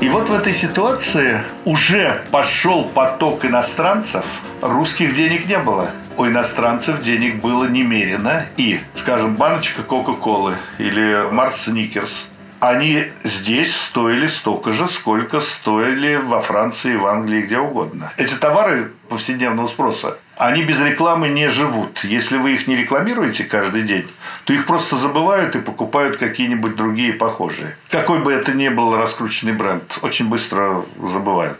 [0.00, 4.24] И вот в этой ситуации уже пошел поток иностранцев,
[4.60, 5.90] русских денег не было.
[6.16, 8.44] У иностранцев денег было немерено.
[8.56, 12.28] И, скажем, баночка Кока-Колы или Марс Сникерс
[12.62, 18.12] они здесь стоили столько же, сколько стоили во Франции, в Англии, где угодно.
[18.18, 22.04] Эти товары повседневного спроса, они без рекламы не живут.
[22.04, 24.06] Если вы их не рекламируете каждый день,
[24.44, 27.76] то их просто забывают и покупают какие-нибудь другие похожие.
[27.90, 31.58] Какой бы это ни был раскрученный бренд, очень быстро забывают.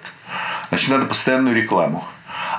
[0.69, 2.05] Значит, надо постоянную рекламу.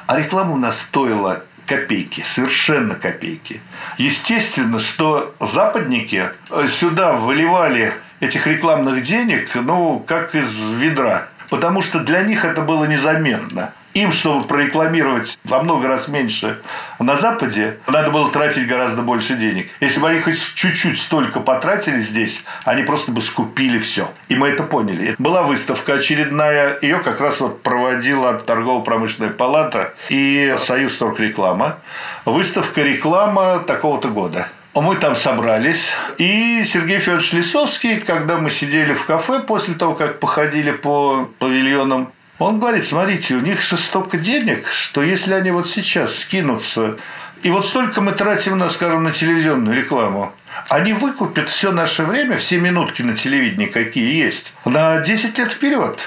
[0.06, 3.62] А реклама у нас стоила копейки, совершенно копейки.
[3.97, 6.29] Естественно, что западники
[6.67, 11.27] сюда выливали этих рекламных денег, ну, как из ведра.
[11.49, 13.73] Потому что для них это было незаметно.
[13.93, 16.59] Им, чтобы прорекламировать во много раз меньше
[16.97, 19.67] на Западе, надо было тратить гораздо больше денег.
[19.81, 24.09] Если бы они хоть чуть-чуть столько потратили здесь, они просто бы скупили все.
[24.29, 25.13] И мы это поняли.
[25.19, 31.77] Была выставка очередная, ее как раз вот проводила торгово-промышленная палата и Союз торгреклама.
[32.25, 34.47] Выставка реклама такого-то года.
[34.75, 40.19] Мы там собрались, и Сергей Федорович Лисовский, когда мы сидели в кафе после того, как
[40.19, 45.69] походили по павильонам, он говорит, смотрите, у них же столько денег, что если они вот
[45.69, 46.97] сейчас скинутся
[47.43, 50.33] И вот столько мы тратим, на, скажем, на телевизионную рекламу.
[50.69, 55.99] Они выкупят все наше время, все минутки на телевидении, какие есть, на 10 лет вперед.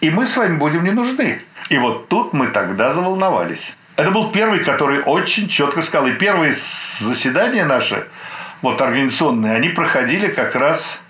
[0.00, 1.42] И мы с вами будем не нужны.
[1.68, 3.76] И вот тут мы тогда заволновались.
[3.96, 6.06] Это был первый, который очень четко сказал.
[6.08, 8.06] И первые заседания наши,
[8.60, 11.00] вот организационные, они проходили как раз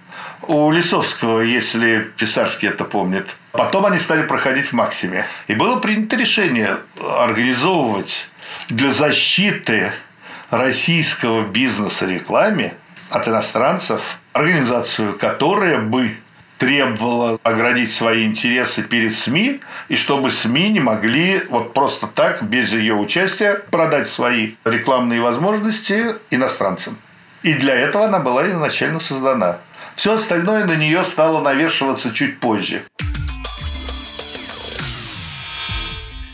[0.42, 3.36] у Лисовского, если Писарский это помнит.
[3.52, 5.26] Потом они стали проходить в Максиме.
[5.48, 6.76] И было принято решение
[7.18, 8.28] организовывать
[8.68, 9.92] для защиты
[10.50, 12.74] российского бизнеса рекламе
[13.10, 16.14] от иностранцев организацию, которая бы
[16.58, 22.72] требовала оградить свои интересы перед СМИ, и чтобы СМИ не могли вот просто так, без
[22.72, 26.96] ее участия, продать свои рекламные возможности иностранцам.
[27.42, 29.58] И для этого она была изначально создана.
[29.94, 32.82] Все остальное на нее стало навешиваться чуть позже.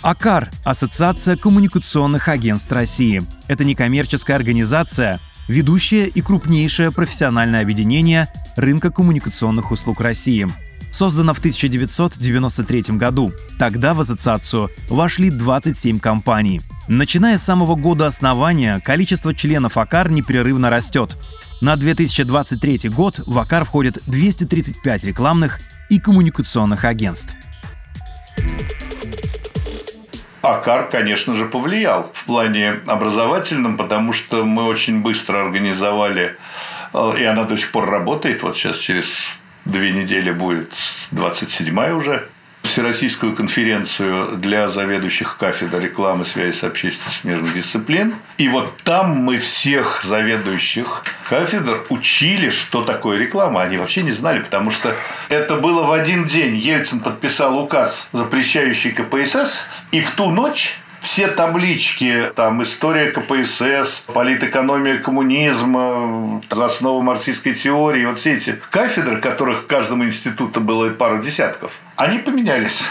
[0.03, 3.23] АКАР– Ассоциация коммуникационных агентств России.
[3.47, 10.47] Это некоммерческая организация, ведущее и крупнейшее профессиональное объединение рынка коммуникационных услуг России.
[10.93, 13.33] Создана в 1993 году.
[13.59, 16.61] Тогда в ассоциацию вошли 27 компаний.
[16.87, 21.17] Начиная с самого года основания, количество членов АКАР непрерывно растет.
[21.63, 27.35] На 2023 год в АКАР входит 235 рекламных и коммуникационных агентств.
[30.43, 36.37] Акар, конечно же, повлиял в плане образовательном, потому что мы очень быстро организовали,
[36.93, 39.07] э, и она до сих пор работает, вот сейчас через
[39.65, 40.73] две недели будет
[41.13, 42.29] 27 уже,
[42.73, 48.15] Всероссийскую конференцию для заведующих кафедр рекламы, связи с общественностью международных дисциплин.
[48.39, 53.61] И вот там мы всех заведующих кафедр учили, что такое реклама.
[53.61, 54.97] Они вообще не знали, потому что
[55.29, 56.57] это было в один день.
[56.57, 64.99] Ельцин подписал указ, запрещающий КПСС, и в ту ночь все таблички, там, история КПСС, политэкономия
[64.99, 72.19] коммунизма, основа марксистской теории, вот все эти кафедры, которых каждому институту было пару десятков, они
[72.19, 72.85] поменялись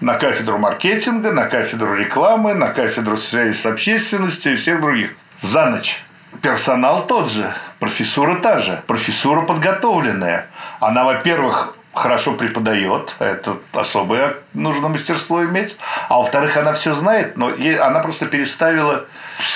[0.00, 5.14] на кафедру маркетинга, на кафедру рекламы, на кафедру связи с общественностью и всех других.
[5.40, 6.02] За ночь.
[6.42, 10.46] Персонал тот же, профессура та же, профессура подготовленная.
[10.78, 15.76] Она, во-первых, хорошо преподает, это особое нужно мастерство иметь.
[16.08, 19.06] А во-вторых, она все знает, но она просто переставила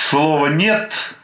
[0.09, 1.15] слово «нет»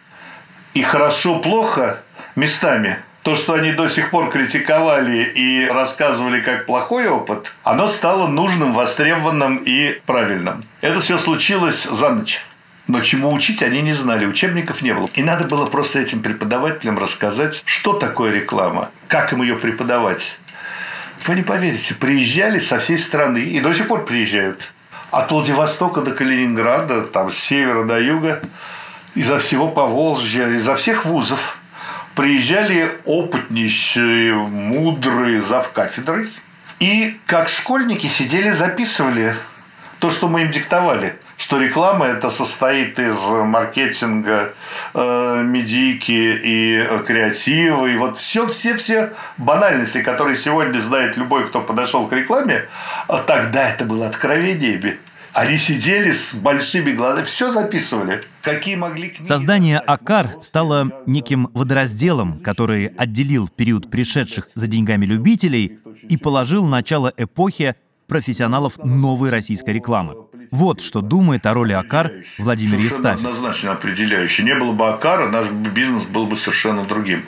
[0.74, 2.00] и «хорошо-плохо»
[2.36, 2.98] местами.
[3.24, 8.74] То, что они до сих пор критиковали и рассказывали как плохой опыт, оно стало нужным,
[8.74, 10.64] востребованным и правильным.
[10.80, 12.46] Это все случилось за ночь.
[12.88, 15.08] Но чему учить они не знали, учебников не было.
[15.14, 20.40] И надо было просто этим преподавателям рассказать, что такое реклама, как им ее преподавать.
[21.26, 24.74] Вы не поверите, приезжали со всей страны и до сих пор приезжают.
[25.12, 28.42] От Владивостока до Калининграда, там с севера до юга,
[29.16, 31.60] изо всего Поволжья, изо всех вузов
[32.16, 36.30] приезжали опытнейшие, мудрые завкафедрой.
[36.80, 39.36] И как школьники сидели, записывали
[40.00, 44.54] то, что мы им диктовали– что реклама это состоит из маркетинга,
[44.94, 51.62] э, медийки и креатива, и вот все, все, все банальности, которые сегодня знает любой, кто
[51.62, 52.68] подошел к рекламе,
[53.08, 54.98] а тогда это было откровение.
[55.34, 58.20] Они сидели с большими глазами, все записывали.
[58.42, 59.28] Какие могли книги...
[59.28, 67.14] Создание АКАР стало неким водоразделом, который отделил период пришедших за деньгами любителей и положил начало
[67.16, 67.76] эпохи
[68.08, 70.29] профессионалов новой российской рекламы.
[70.52, 73.28] Вот что думает о роли Акар Владимир совершенно Естафьев.
[73.28, 74.44] однозначно определяющий.
[74.44, 77.26] Не было бы Акара, наш бизнес был бы совершенно другим.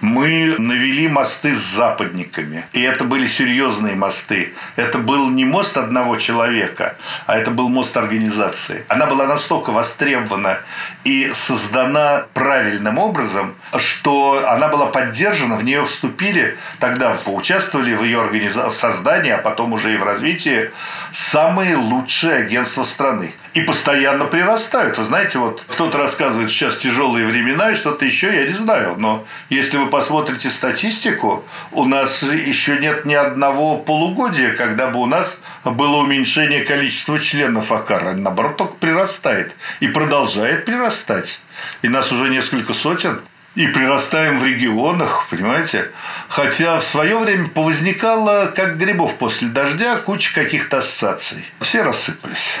[0.00, 2.64] Мы навели мосты с западниками.
[2.72, 4.54] И это были серьезные мосты.
[4.76, 8.84] Это был не мост одного человека, а это был мост организации.
[8.88, 10.58] Она была настолько востребована
[11.02, 18.20] и создана правильным образом, что она была поддержана, в нее вступили, тогда поучаствовали в ее
[18.20, 20.70] организации, создании, а потом уже и в развитии
[21.10, 23.32] самые лучшие агенты агентства страны.
[23.54, 24.98] И постоянно прирастают.
[24.98, 28.94] Вы знаете, вот кто-то рассказывает, сейчас тяжелые времена и что-то еще, я не знаю.
[28.96, 35.06] Но если вы посмотрите статистику, у нас еще нет ни одного полугодия, когда бы у
[35.06, 38.16] нас было уменьшение количества членов АКАР.
[38.16, 39.56] Наоборот, только прирастает.
[39.80, 41.40] И продолжает прирастать.
[41.82, 43.20] И нас уже несколько сотен
[43.54, 45.90] и прирастаем в регионах, понимаете?
[46.28, 51.44] Хотя в свое время повозникало, как грибов после дождя, куча каких-то ассоциаций.
[51.60, 52.60] Все рассыпались.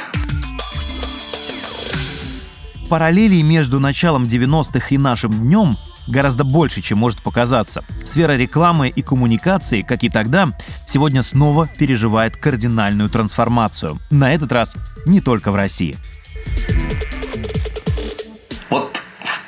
[2.88, 5.78] Параллелей между началом 90-х и нашим днем
[6.08, 7.84] гораздо больше, чем может показаться.
[8.04, 10.48] Сфера рекламы и коммуникации, как и тогда,
[10.86, 14.00] сегодня снова переживает кардинальную трансформацию.
[14.10, 14.74] На этот раз
[15.06, 15.96] не только в России.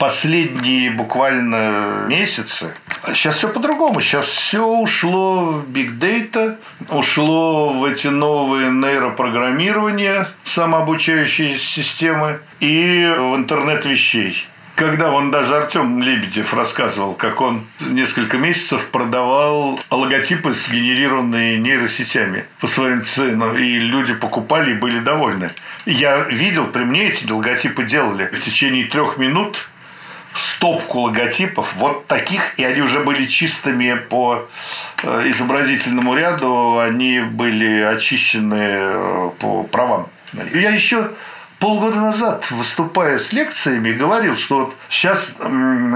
[0.02, 2.74] Последние буквально месяцы.
[3.14, 4.00] Сейчас все по-другому.
[4.00, 13.36] Сейчас все ушло в биг дейта, ушло в эти новые нейропрограммирования, самообучающие системы и в
[13.36, 21.58] интернет вещей когда он даже Артем Лебедев рассказывал, как он несколько месяцев продавал логотипы, сгенерированные
[21.58, 25.50] нейросетями по своим ценам, и люди покупали и были довольны.
[25.86, 29.68] Я видел, при мне эти логотипы делали в течение трех минут
[30.34, 34.48] стопку логотипов, вот таких, и они уже были чистыми по
[35.02, 40.08] э, изобразительному ряду, они были очищены э, по правам.
[40.54, 41.10] Я еще
[41.58, 45.34] полгода назад, выступая с лекциями, говорил, что вот сейчас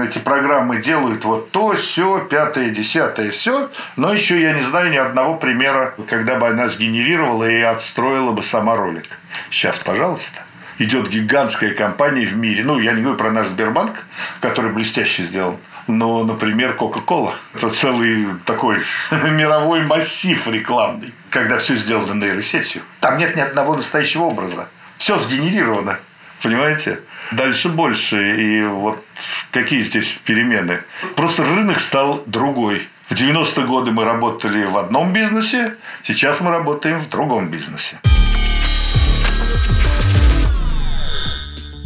[0.01, 4.97] эти программы делают вот то, все, пятое, десятое, все, но еще я не знаю ни
[4.97, 9.19] одного примера, когда бы она сгенерировала и отстроила бы сама ролик.
[9.49, 10.46] Сейчас, пожалуйста
[10.79, 12.63] идет гигантская компания в мире.
[12.63, 14.05] Ну, я не говорю про наш Сбербанк,
[14.39, 15.57] который блестяще сделан.
[15.87, 17.33] Но, например, Coca-Cola.
[17.53, 18.79] Это целый такой
[19.11, 22.81] мировой массив рекламный, когда все сделано нейросетью.
[22.99, 24.69] Там нет ни одного настоящего образа.
[24.97, 25.99] Все сгенерировано.
[26.41, 26.99] Понимаете?
[27.31, 28.35] Дальше больше.
[28.35, 29.03] И вот
[29.51, 30.81] какие здесь перемены?
[31.15, 32.87] Просто рынок стал другой.
[33.09, 37.99] В 90-е годы мы работали в одном бизнесе, сейчас мы работаем в другом бизнесе.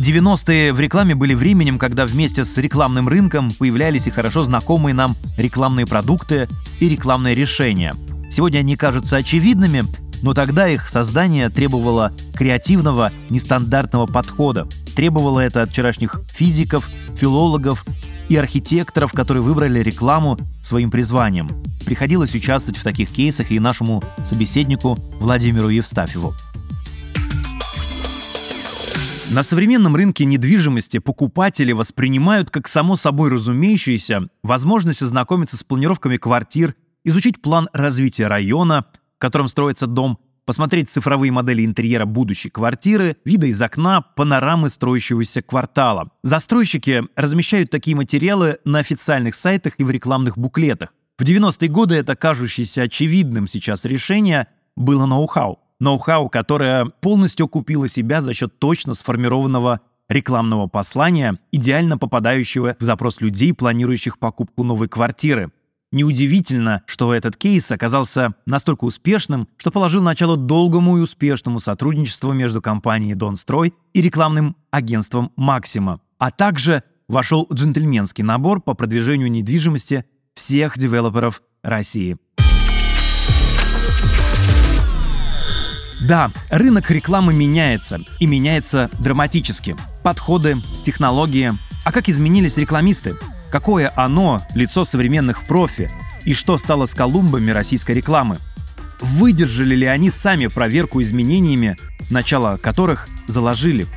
[0.02, 5.16] 90-е в рекламе были временем, когда вместе с рекламным рынком появлялись и хорошо знакомые нам
[5.38, 6.48] рекламные продукты
[6.80, 7.94] и рекламные решения.
[8.32, 9.84] Сегодня они кажутся очевидными,
[10.24, 14.68] но тогда их создание требовало креативного, нестандартного подхода.
[14.96, 17.86] Требовало это от вчерашних физиков, филологов
[18.28, 21.48] и архитекторов, которые выбрали рекламу своим призванием.
[21.86, 26.34] Приходилось участвовать в таких кейсах и нашему собеседнику Владимиру Евстафьеву.
[29.34, 36.76] На современном рынке недвижимости покупатели воспринимают как само собой разумеющееся возможность ознакомиться с планировками квартир,
[37.06, 43.48] изучить план развития района, в котором строится дом, посмотреть цифровые модели интерьера будущей квартиры, виды
[43.52, 46.12] из окна, панорамы строящегося квартала.
[46.24, 50.94] Застройщики размещают такие материалы на официальных сайтах и в рекламных буклетах.
[51.18, 55.60] В 90-е годы это кажущееся очевидным сейчас решение было ноу-хау.
[55.82, 63.20] Ноу-хау, которое полностью купило себя за счет точно сформированного рекламного послания, идеально попадающего в запрос
[63.20, 65.52] людей, планирующих покупку новой квартиры.
[65.92, 72.62] Неудивительно, что этот кейс оказался настолько успешным, что положил начало долгому и успешному сотрудничеству между
[72.62, 80.06] компанией «Донстрой» и рекламным агентством «Максима», а также вошел джентльменский набор по продвижению недвижимости
[80.36, 82.20] всех девелоперов России.
[86.12, 89.78] Да, рынок рекламы меняется, и меняется драматически.
[90.04, 91.54] Подходы, технологии.
[91.86, 93.16] А как изменились рекламисты?
[93.50, 95.90] Какое оно, лицо современных профи?
[96.26, 98.40] И что стало с колумбами российской рекламы?
[99.00, 101.78] Выдержали ли они сами проверку изменениями,
[102.10, 103.88] начало которых заложили?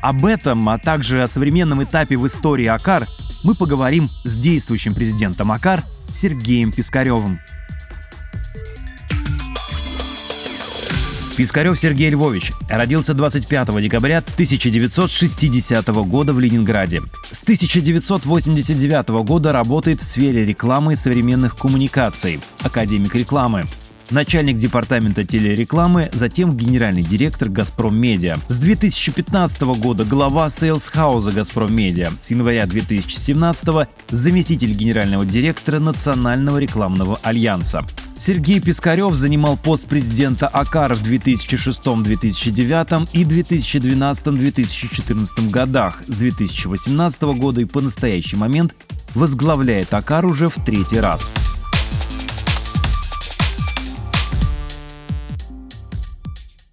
[0.00, 3.08] Об этом, а также о современном этапе в истории АКАР
[3.42, 5.84] мы поговорим с действующим президентом АКАР
[6.14, 7.40] Сергеем Пискаревым–
[11.36, 17.00] Пискарев Сергей Львович родился 25 декабря 1960 года в Ленинграде.
[17.30, 23.64] С 1989 года работает в сфере рекламы и современных коммуникаций, академик рекламы
[24.12, 28.36] начальник департамента телерекламы, затем генеральный директор «Газпром Медиа».
[28.48, 32.10] С 2015 года глава сейлс-хауза «Газпром Медиа».
[32.20, 37.84] С января 2017 заместитель генерального директора Национального рекламного альянса.
[38.24, 46.04] Сергей Пискарев занимал пост президента АКАР в 2006-2009 и 2012-2014 годах.
[46.06, 48.76] С 2018 года и по настоящий момент
[49.16, 51.32] возглавляет АКАР уже в третий раз.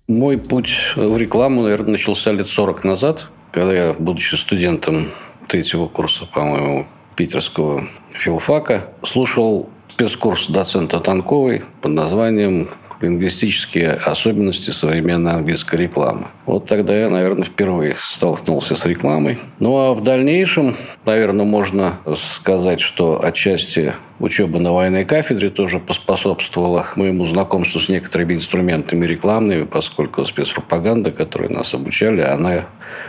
[0.08, 5.08] Мой путь в рекламу, наверное, начался лет 40 назад, когда я, будучи студентом
[5.48, 6.86] третьего курса, по-моему,
[7.16, 12.70] питерского филфака, слушал спецкурс доцента Танковой под названием
[13.02, 16.28] лингвистические особенности современной английской рекламы.
[16.50, 19.38] Вот тогда я, наверное, впервые столкнулся с рекламой.
[19.60, 20.76] Ну а в дальнейшем,
[21.06, 28.34] наверное, можно сказать, что отчасти учеба на военной кафедре тоже поспособствовала моему знакомству с некоторыми
[28.34, 32.66] инструментами рекламными, поскольку спецпропаганда, которой нас обучали, она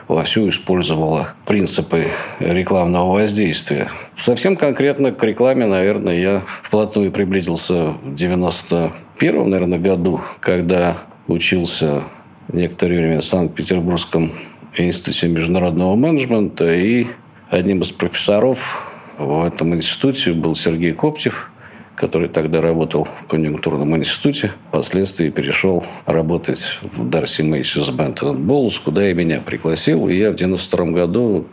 [0.07, 2.09] вовсю использовала принципы
[2.41, 3.88] рекламного воздействия.
[4.16, 12.03] Совсем конкретно к рекламе, наверное, я вплотную приблизился в 91 наверное, году, когда учился
[12.53, 14.32] некоторое время в Санкт-Петербургском
[14.76, 17.07] институте международного менеджмента и
[17.51, 18.88] Одним из профессоров
[19.18, 21.51] в этом институте был Сергей Коптев,
[21.96, 29.11] который тогда работал в конъюнктурном институте, впоследствии перешел работать в Дарси Мейсис Бентон Боллс, куда
[29.11, 31.48] и меня пригласил, и я в 92 году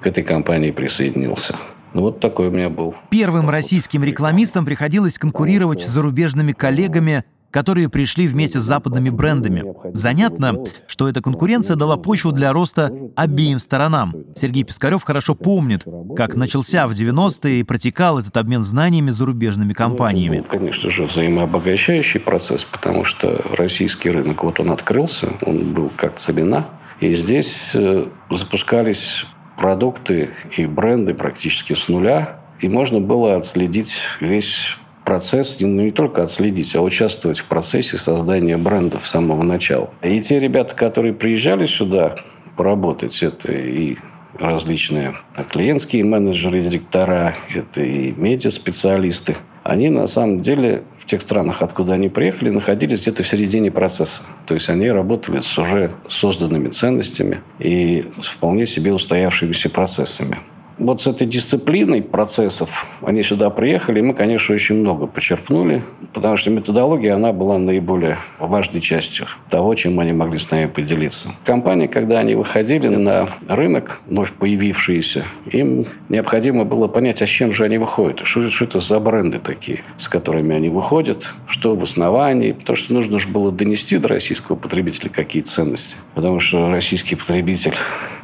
[0.00, 1.54] к этой компании присоединился.
[1.92, 2.94] Ну, вот такой у меня был.
[3.10, 9.64] Первым российским рекламистам приходилось конкурировать с зарубежными коллегами которые пришли вместе с западными брендами.
[9.94, 14.14] Занятно, что эта конкуренция дала почву для роста обеим сторонам.
[14.36, 15.84] Сергей Пискарев хорошо помнит,
[16.16, 20.38] как начался в 90-е и протекал этот обмен знаниями с зарубежными компаниями.
[20.38, 26.16] Ну, конечно же, взаимообогащающий процесс, потому что российский рынок, вот он открылся, он был как
[26.16, 26.66] целина,
[27.00, 29.24] и здесь э, запускались
[29.56, 34.76] продукты и бренды практически с нуля, и можно было отследить весь
[35.08, 39.88] процесс, ну, не только отследить, а участвовать в процессе создания бренда с самого начала.
[40.02, 42.16] И те ребята, которые приезжали сюда
[42.58, 43.96] поработать, это и
[44.38, 45.14] различные
[45.50, 52.10] клиентские менеджеры, директора, это и медиа-специалисты, они на самом деле в тех странах, откуда они
[52.10, 54.24] приехали, находились где-то в середине процесса.
[54.44, 60.36] То есть они работали с уже созданными ценностями и с вполне себе устоявшимися процессами
[60.78, 66.36] вот с этой дисциплиной процессов они сюда приехали, и мы, конечно, очень много почерпнули, потому
[66.36, 71.30] что методология, она была наиболее важной частью того, чем они могли с нами поделиться.
[71.44, 77.52] Компании, когда они выходили на рынок, вновь появившиеся, им необходимо было понять, а с чем
[77.52, 81.82] же они выходят, что, что это за бренды такие, с которыми они выходят, что в
[81.84, 87.16] основании, потому что нужно же было донести до российского потребителя какие ценности, потому что российский
[87.16, 87.74] потребитель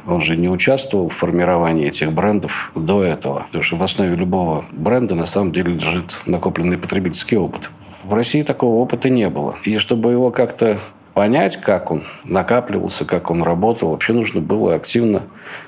[0.07, 2.44] он же не участвовал в формировании этих брендов
[2.75, 3.43] до этого.
[3.47, 7.69] Потому что в основе любого бренда на самом деле лежит накопленный потребительский опыт.
[8.03, 9.55] В России такого опыта не было.
[9.63, 10.79] И чтобы его как-то
[11.15, 15.23] понять, как он накапливался, как он работал, вообще нужно было активно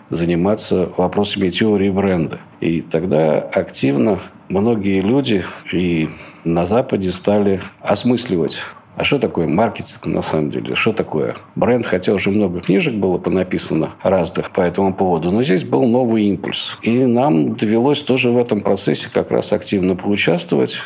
[0.09, 2.39] заниматься вопросами теории бренда.
[2.59, 4.19] И тогда активно
[4.49, 6.09] многие люди и
[6.43, 8.59] на Западе стали осмысливать
[8.97, 10.73] а что такое маркетинг на самом деле?
[10.73, 11.85] Что такое бренд?
[11.85, 16.77] Хотя уже много книжек было понаписано разных по этому поводу, но здесь был новый импульс.
[16.81, 20.77] И нам довелось тоже в этом процессе как раз активно поучаствовать.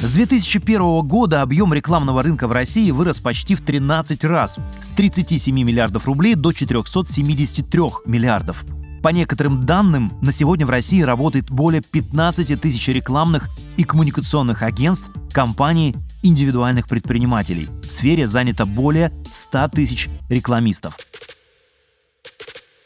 [0.00, 4.58] С 2001 года объем рекламного рынка в России вырос почти в 13 раз.
[4.80, 8.64] С 37 миллиардов рублей до 473 миллиардов.
[9.02, 13.48] По некоторым данным, на сегодня в России работает более 15 тысяч рекламных
[13.78, 17.68] и коммуникационных агентств, компаний, индивидуальных предпринимателей.
[17.80, 20.98] В сфере занято более 100 тысяч рекламистов.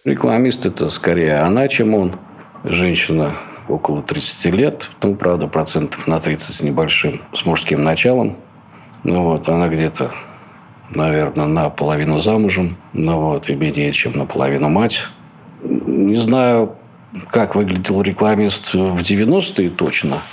[0.04, 2.12] Рекламист– это скорее она, чем он.
[2.62, 3.32] Женщина
[3.66, 8.36] около 30 лет, ну, правда, процентов на 30 с небольшим, с мужским началом.
[9.02, 10.12] Ну вот, она где-то,
[10.90, 15.02] наверное, наполовину замужем, ну вот, и менее чем наполовину мать.
[15.64, 16.76] Не знаю,
[17.30, 20.18] как выглядел рекламист в 90-е точно–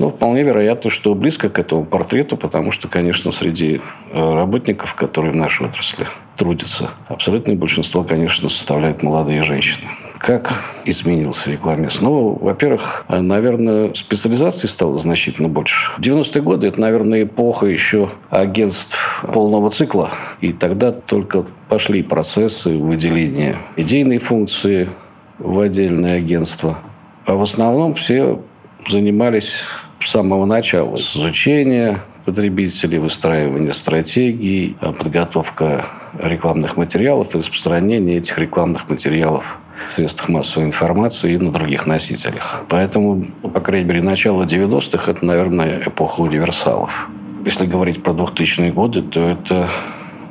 [0.00, 3.82] ну, вполне вероятно, что близко к этому портрету, потому что, конечно, среди
[4.12, 6.06] э, работников, которые в нашей отрасли
[6.36, 9.88] трудятся, абсолютное большинство, конечно, составляют молодые женщины.
[10.20, 10.52] Как
[10.84, 12.02] изменился рекламист?
[12.02, 15.92] Ну, во-первых, наверное, специализации стало значительно больше.
[15.96, 20.10] В 90-е годы это, наверное, эпоха еще агентств полного цикла.
[20.42, 24.90] И тогда только пошли процессы выделения идейной функции
[25.38, 26.78] в отдельное агентство.
[27.24, 28.42] А в основном все
[28.86, 29.62] занимались
[30.00, 30.96] с самого начала.
[30.96, 35.86] Изучения потребителей, выстраивания стратегий, подготовка
[36.18, 39.58] рекламных материалов и распространение этих рекламных материалов
[39.88, 42.64] в средствах массовой информации и на других носителях.
[42.68, 47.08] Поэтому, по крайней мере, начало 90-х– это, наверное, эпоха универсалов.
[47.44, 49.68] Если говорить про 2000-е годы, то это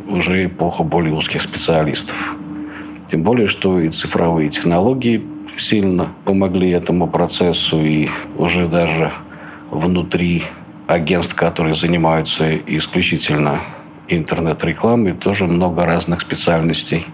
[0.08, 2.36] уже эпоха более узких специалистов.
[3.08, 5.24] Тем более, что и цифровые технологии
[5.58, 9.12] сильно помогли этому процессу, и уже даже
[9.72, 10.44] внутри
[10.90, 13.60] агентств, которые занимаются исключительно
[14.08, 17.06] интернет-рекламой, тоже много разных специальностей.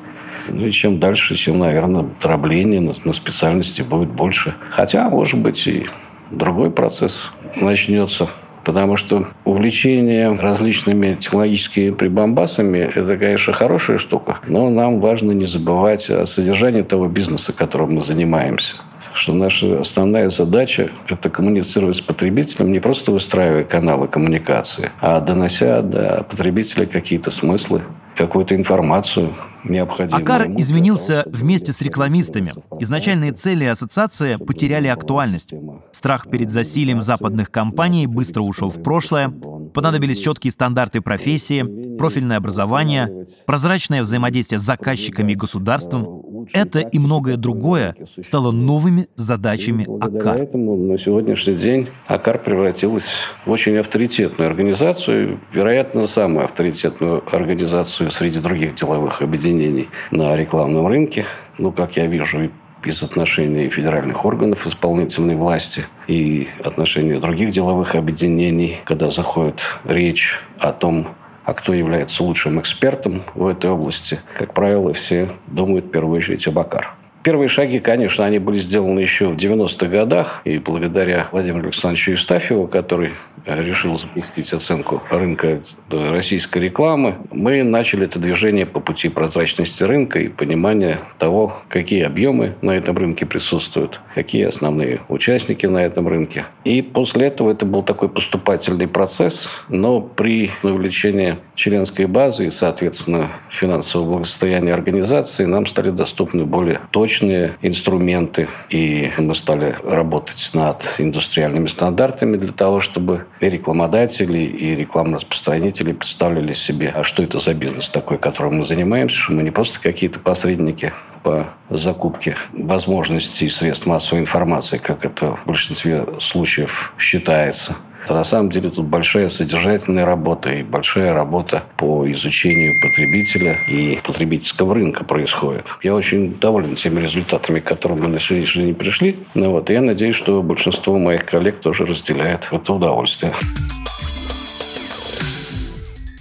[0.47, 4.53] Ну и чем дальше, тем, наверное, дробление на, на специальности будет больше.
[4.69, 5.87] Хотя, может быть, и
[6.31, 8.29] другой процесс начнется.
[8.63, 14.37] Потому что увлечение различными технологическими прибамбасами– это, конечно, хорошая штука.
[14.47, 18.75] Но нам важно не забывать о содержании того бизнеса, которым мы занимаемся
[19.13, 25.81] что наша основная задача– это коммуницировать с потребителем, не просто выстраивая каналы коммуникации, а донося
[25.81, 27.81] до потребителя какие-то смыслы,
[28.15, 29.33] какую-то информацию
[29.63, 30.23] необходимую.
[30.23, 32.53] Акар изменился вместе с рекламистами.
[32.79, 35.53] Изначальные цели ассоциации потеряли актуальность.
[35.91, 39.33] Страх перед засилием западных компаний быстро ушел в прошлое.
[39.73, 46.05] Понадобились четкие стандарты профессии, профильное образование, прозрачное взаимодействие с заказчиками и государством.
[46.53, 50.37] Это и многое другое стало новыми задачами АКАР.
[50.37, 53.09] этому на сегодняшний день АКАР превратилась
[53.45, 61.25] в очень авторитетную организацию, вероятно, самую авторитетную организацию среди других деловых объединений на рекламном рынке.
[61.57, 62.49] Ну, как я вижу,
[62.85, 70.71] из отношений федеральных органов исполнительной власти и отношений других деловых объединений, когда заходит речь о
[70.71, 71.07] том,
[71.45, 76.47] а кто является лучшим экспертом в этой области, как правило, все думают в первую очередь
[76.47, 76.95] об АКАР.
[77.25, 82.67] Первые шаги, конечно, они были сделаны еще в 90-х годах, и благодаря Владимиру Александровичу Евстафьеву,
[82.67, 83.13] который
[83.47, 85.59] э, решил запустить оценку рынка
[85.89, 92.53] российской рекламы, мы начали это движение по пути прозрачности рынка и понимания того, какие объемы
[92.61, 96.45] на этом рынке присутствуют, какие основные участники на этом рынке.
[96.63, 103.31] И после этого это был такой поступательный процесс, но при увеличении членской базы и, соответственно,
[103.49, 110.95] финансового благосостояния организации нам стали доступны более точные точные инструменты, и мы стали работать над
[110.97, 117.53] индустриальными стандартами для того, чтобы и рекламодатели, и рекламораспространители представляли себе, а что это за
[117.53, 120.91] бизнес такой, которым мы занимаемся, что мы не просто какие-то посредники
[121.23, 127.77] по закупке возможностей средств массовой информации, как это в большинстве случаев считается,
[128.13, 134.75] на самом деле тут большая содержательная работа и большая работа по изучению потребителя и потребительского
[134.75, 135.75] рынка происходит.
[135.81, 139.15] Я очень доволен теми результатами, к которым мы на сегодняшний день пришли.
[139.33, 143.33] Ну вот, я надеюсь, что большинство моих коллег тоже разделяет это удовольствие.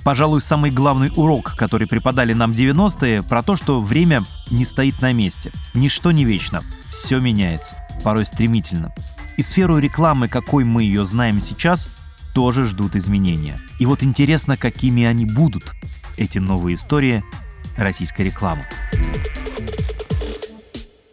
[0.05, 5.13] Пожалуй, самый главный урок, который преподали нам 90-е, про то, что время не стоит на
[5.15, 5.51] месте.
[5.73, 6.61] Ничто не вечно.
[6.91, 7.77] Все меняется.
[8.05, 8.93] Порой стремительно.
[9.37, 11.97] И сферу рекламы, какой мы ее знаем сейчас,
[12.35, 13.59] тоже ждут изменения.
[13.79, 15.65] И вот интересно, какими они будут,
[16.17, 17.23] эти новые истории
[17.77, 18.65] российской рекламы.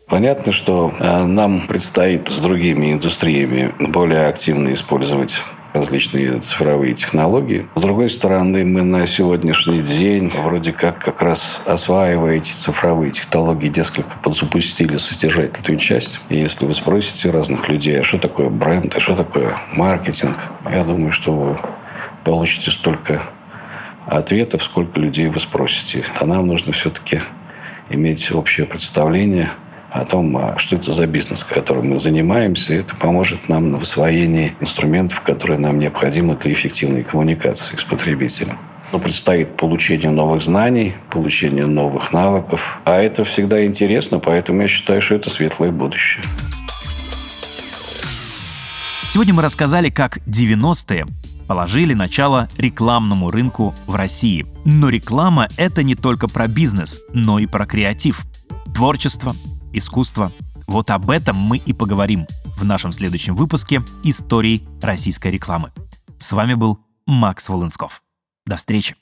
[0.08, 5.42] Понятно, что э, нам предстоит с другими индустриями более активно использовать
[5.74, 7.68] различные цифровые технологии.
[7.76, 13.72] С другой стороны, мы на сегодняшний день вроде как как раз осваивая эти цифровые технологии,
[13.76, 16.20] несколько подзапустили содержательную часть.
[16.30, 20.38] И если вы спросите разных людей, а что такое бренд, а что такое маркетинг,
[20.70, 21.58] я думаю, что вы
[22.24, 23.22] получите столько
[24.06, 26.04] ответов, сколько людей вы спросите.
[26.20, 27.22] А нам нужно все-таки
[27.90, 29.52] иметь общее представление–
[29.92, 32.74] о том, а что это за бизнес, которым мы занимаемся.
[32.76, 38.58] Это поможет нам в освоении инструментов, которые нам необходимы для эффективной коммуникации с потребителем.
[38.94, 42.80] Но предстоит получение новых знаний, получение новых навыков.
[42.86, 46.24] А это всегда интересно, поэтому я считаю, что это светлое будущее.
[49.10, 51.06] Сегодня мы рассказали, как 90-е
[51.48, 54.46] положили начало рекламному рынку в России.
[54.64, 58.22] Но реклама— это не только про бизнес, но и про креатив,
[58.74, 59.34] творчество,
[59.74, 60.32] искусства.
[60.68, 65.72] Вот об этом мы и поговорим в нашем следующем выпуске «Истории российской рекламы».
[66.18, 68.04] С вами был Макс Волынсков.
[68.46, 68.96] До встречи.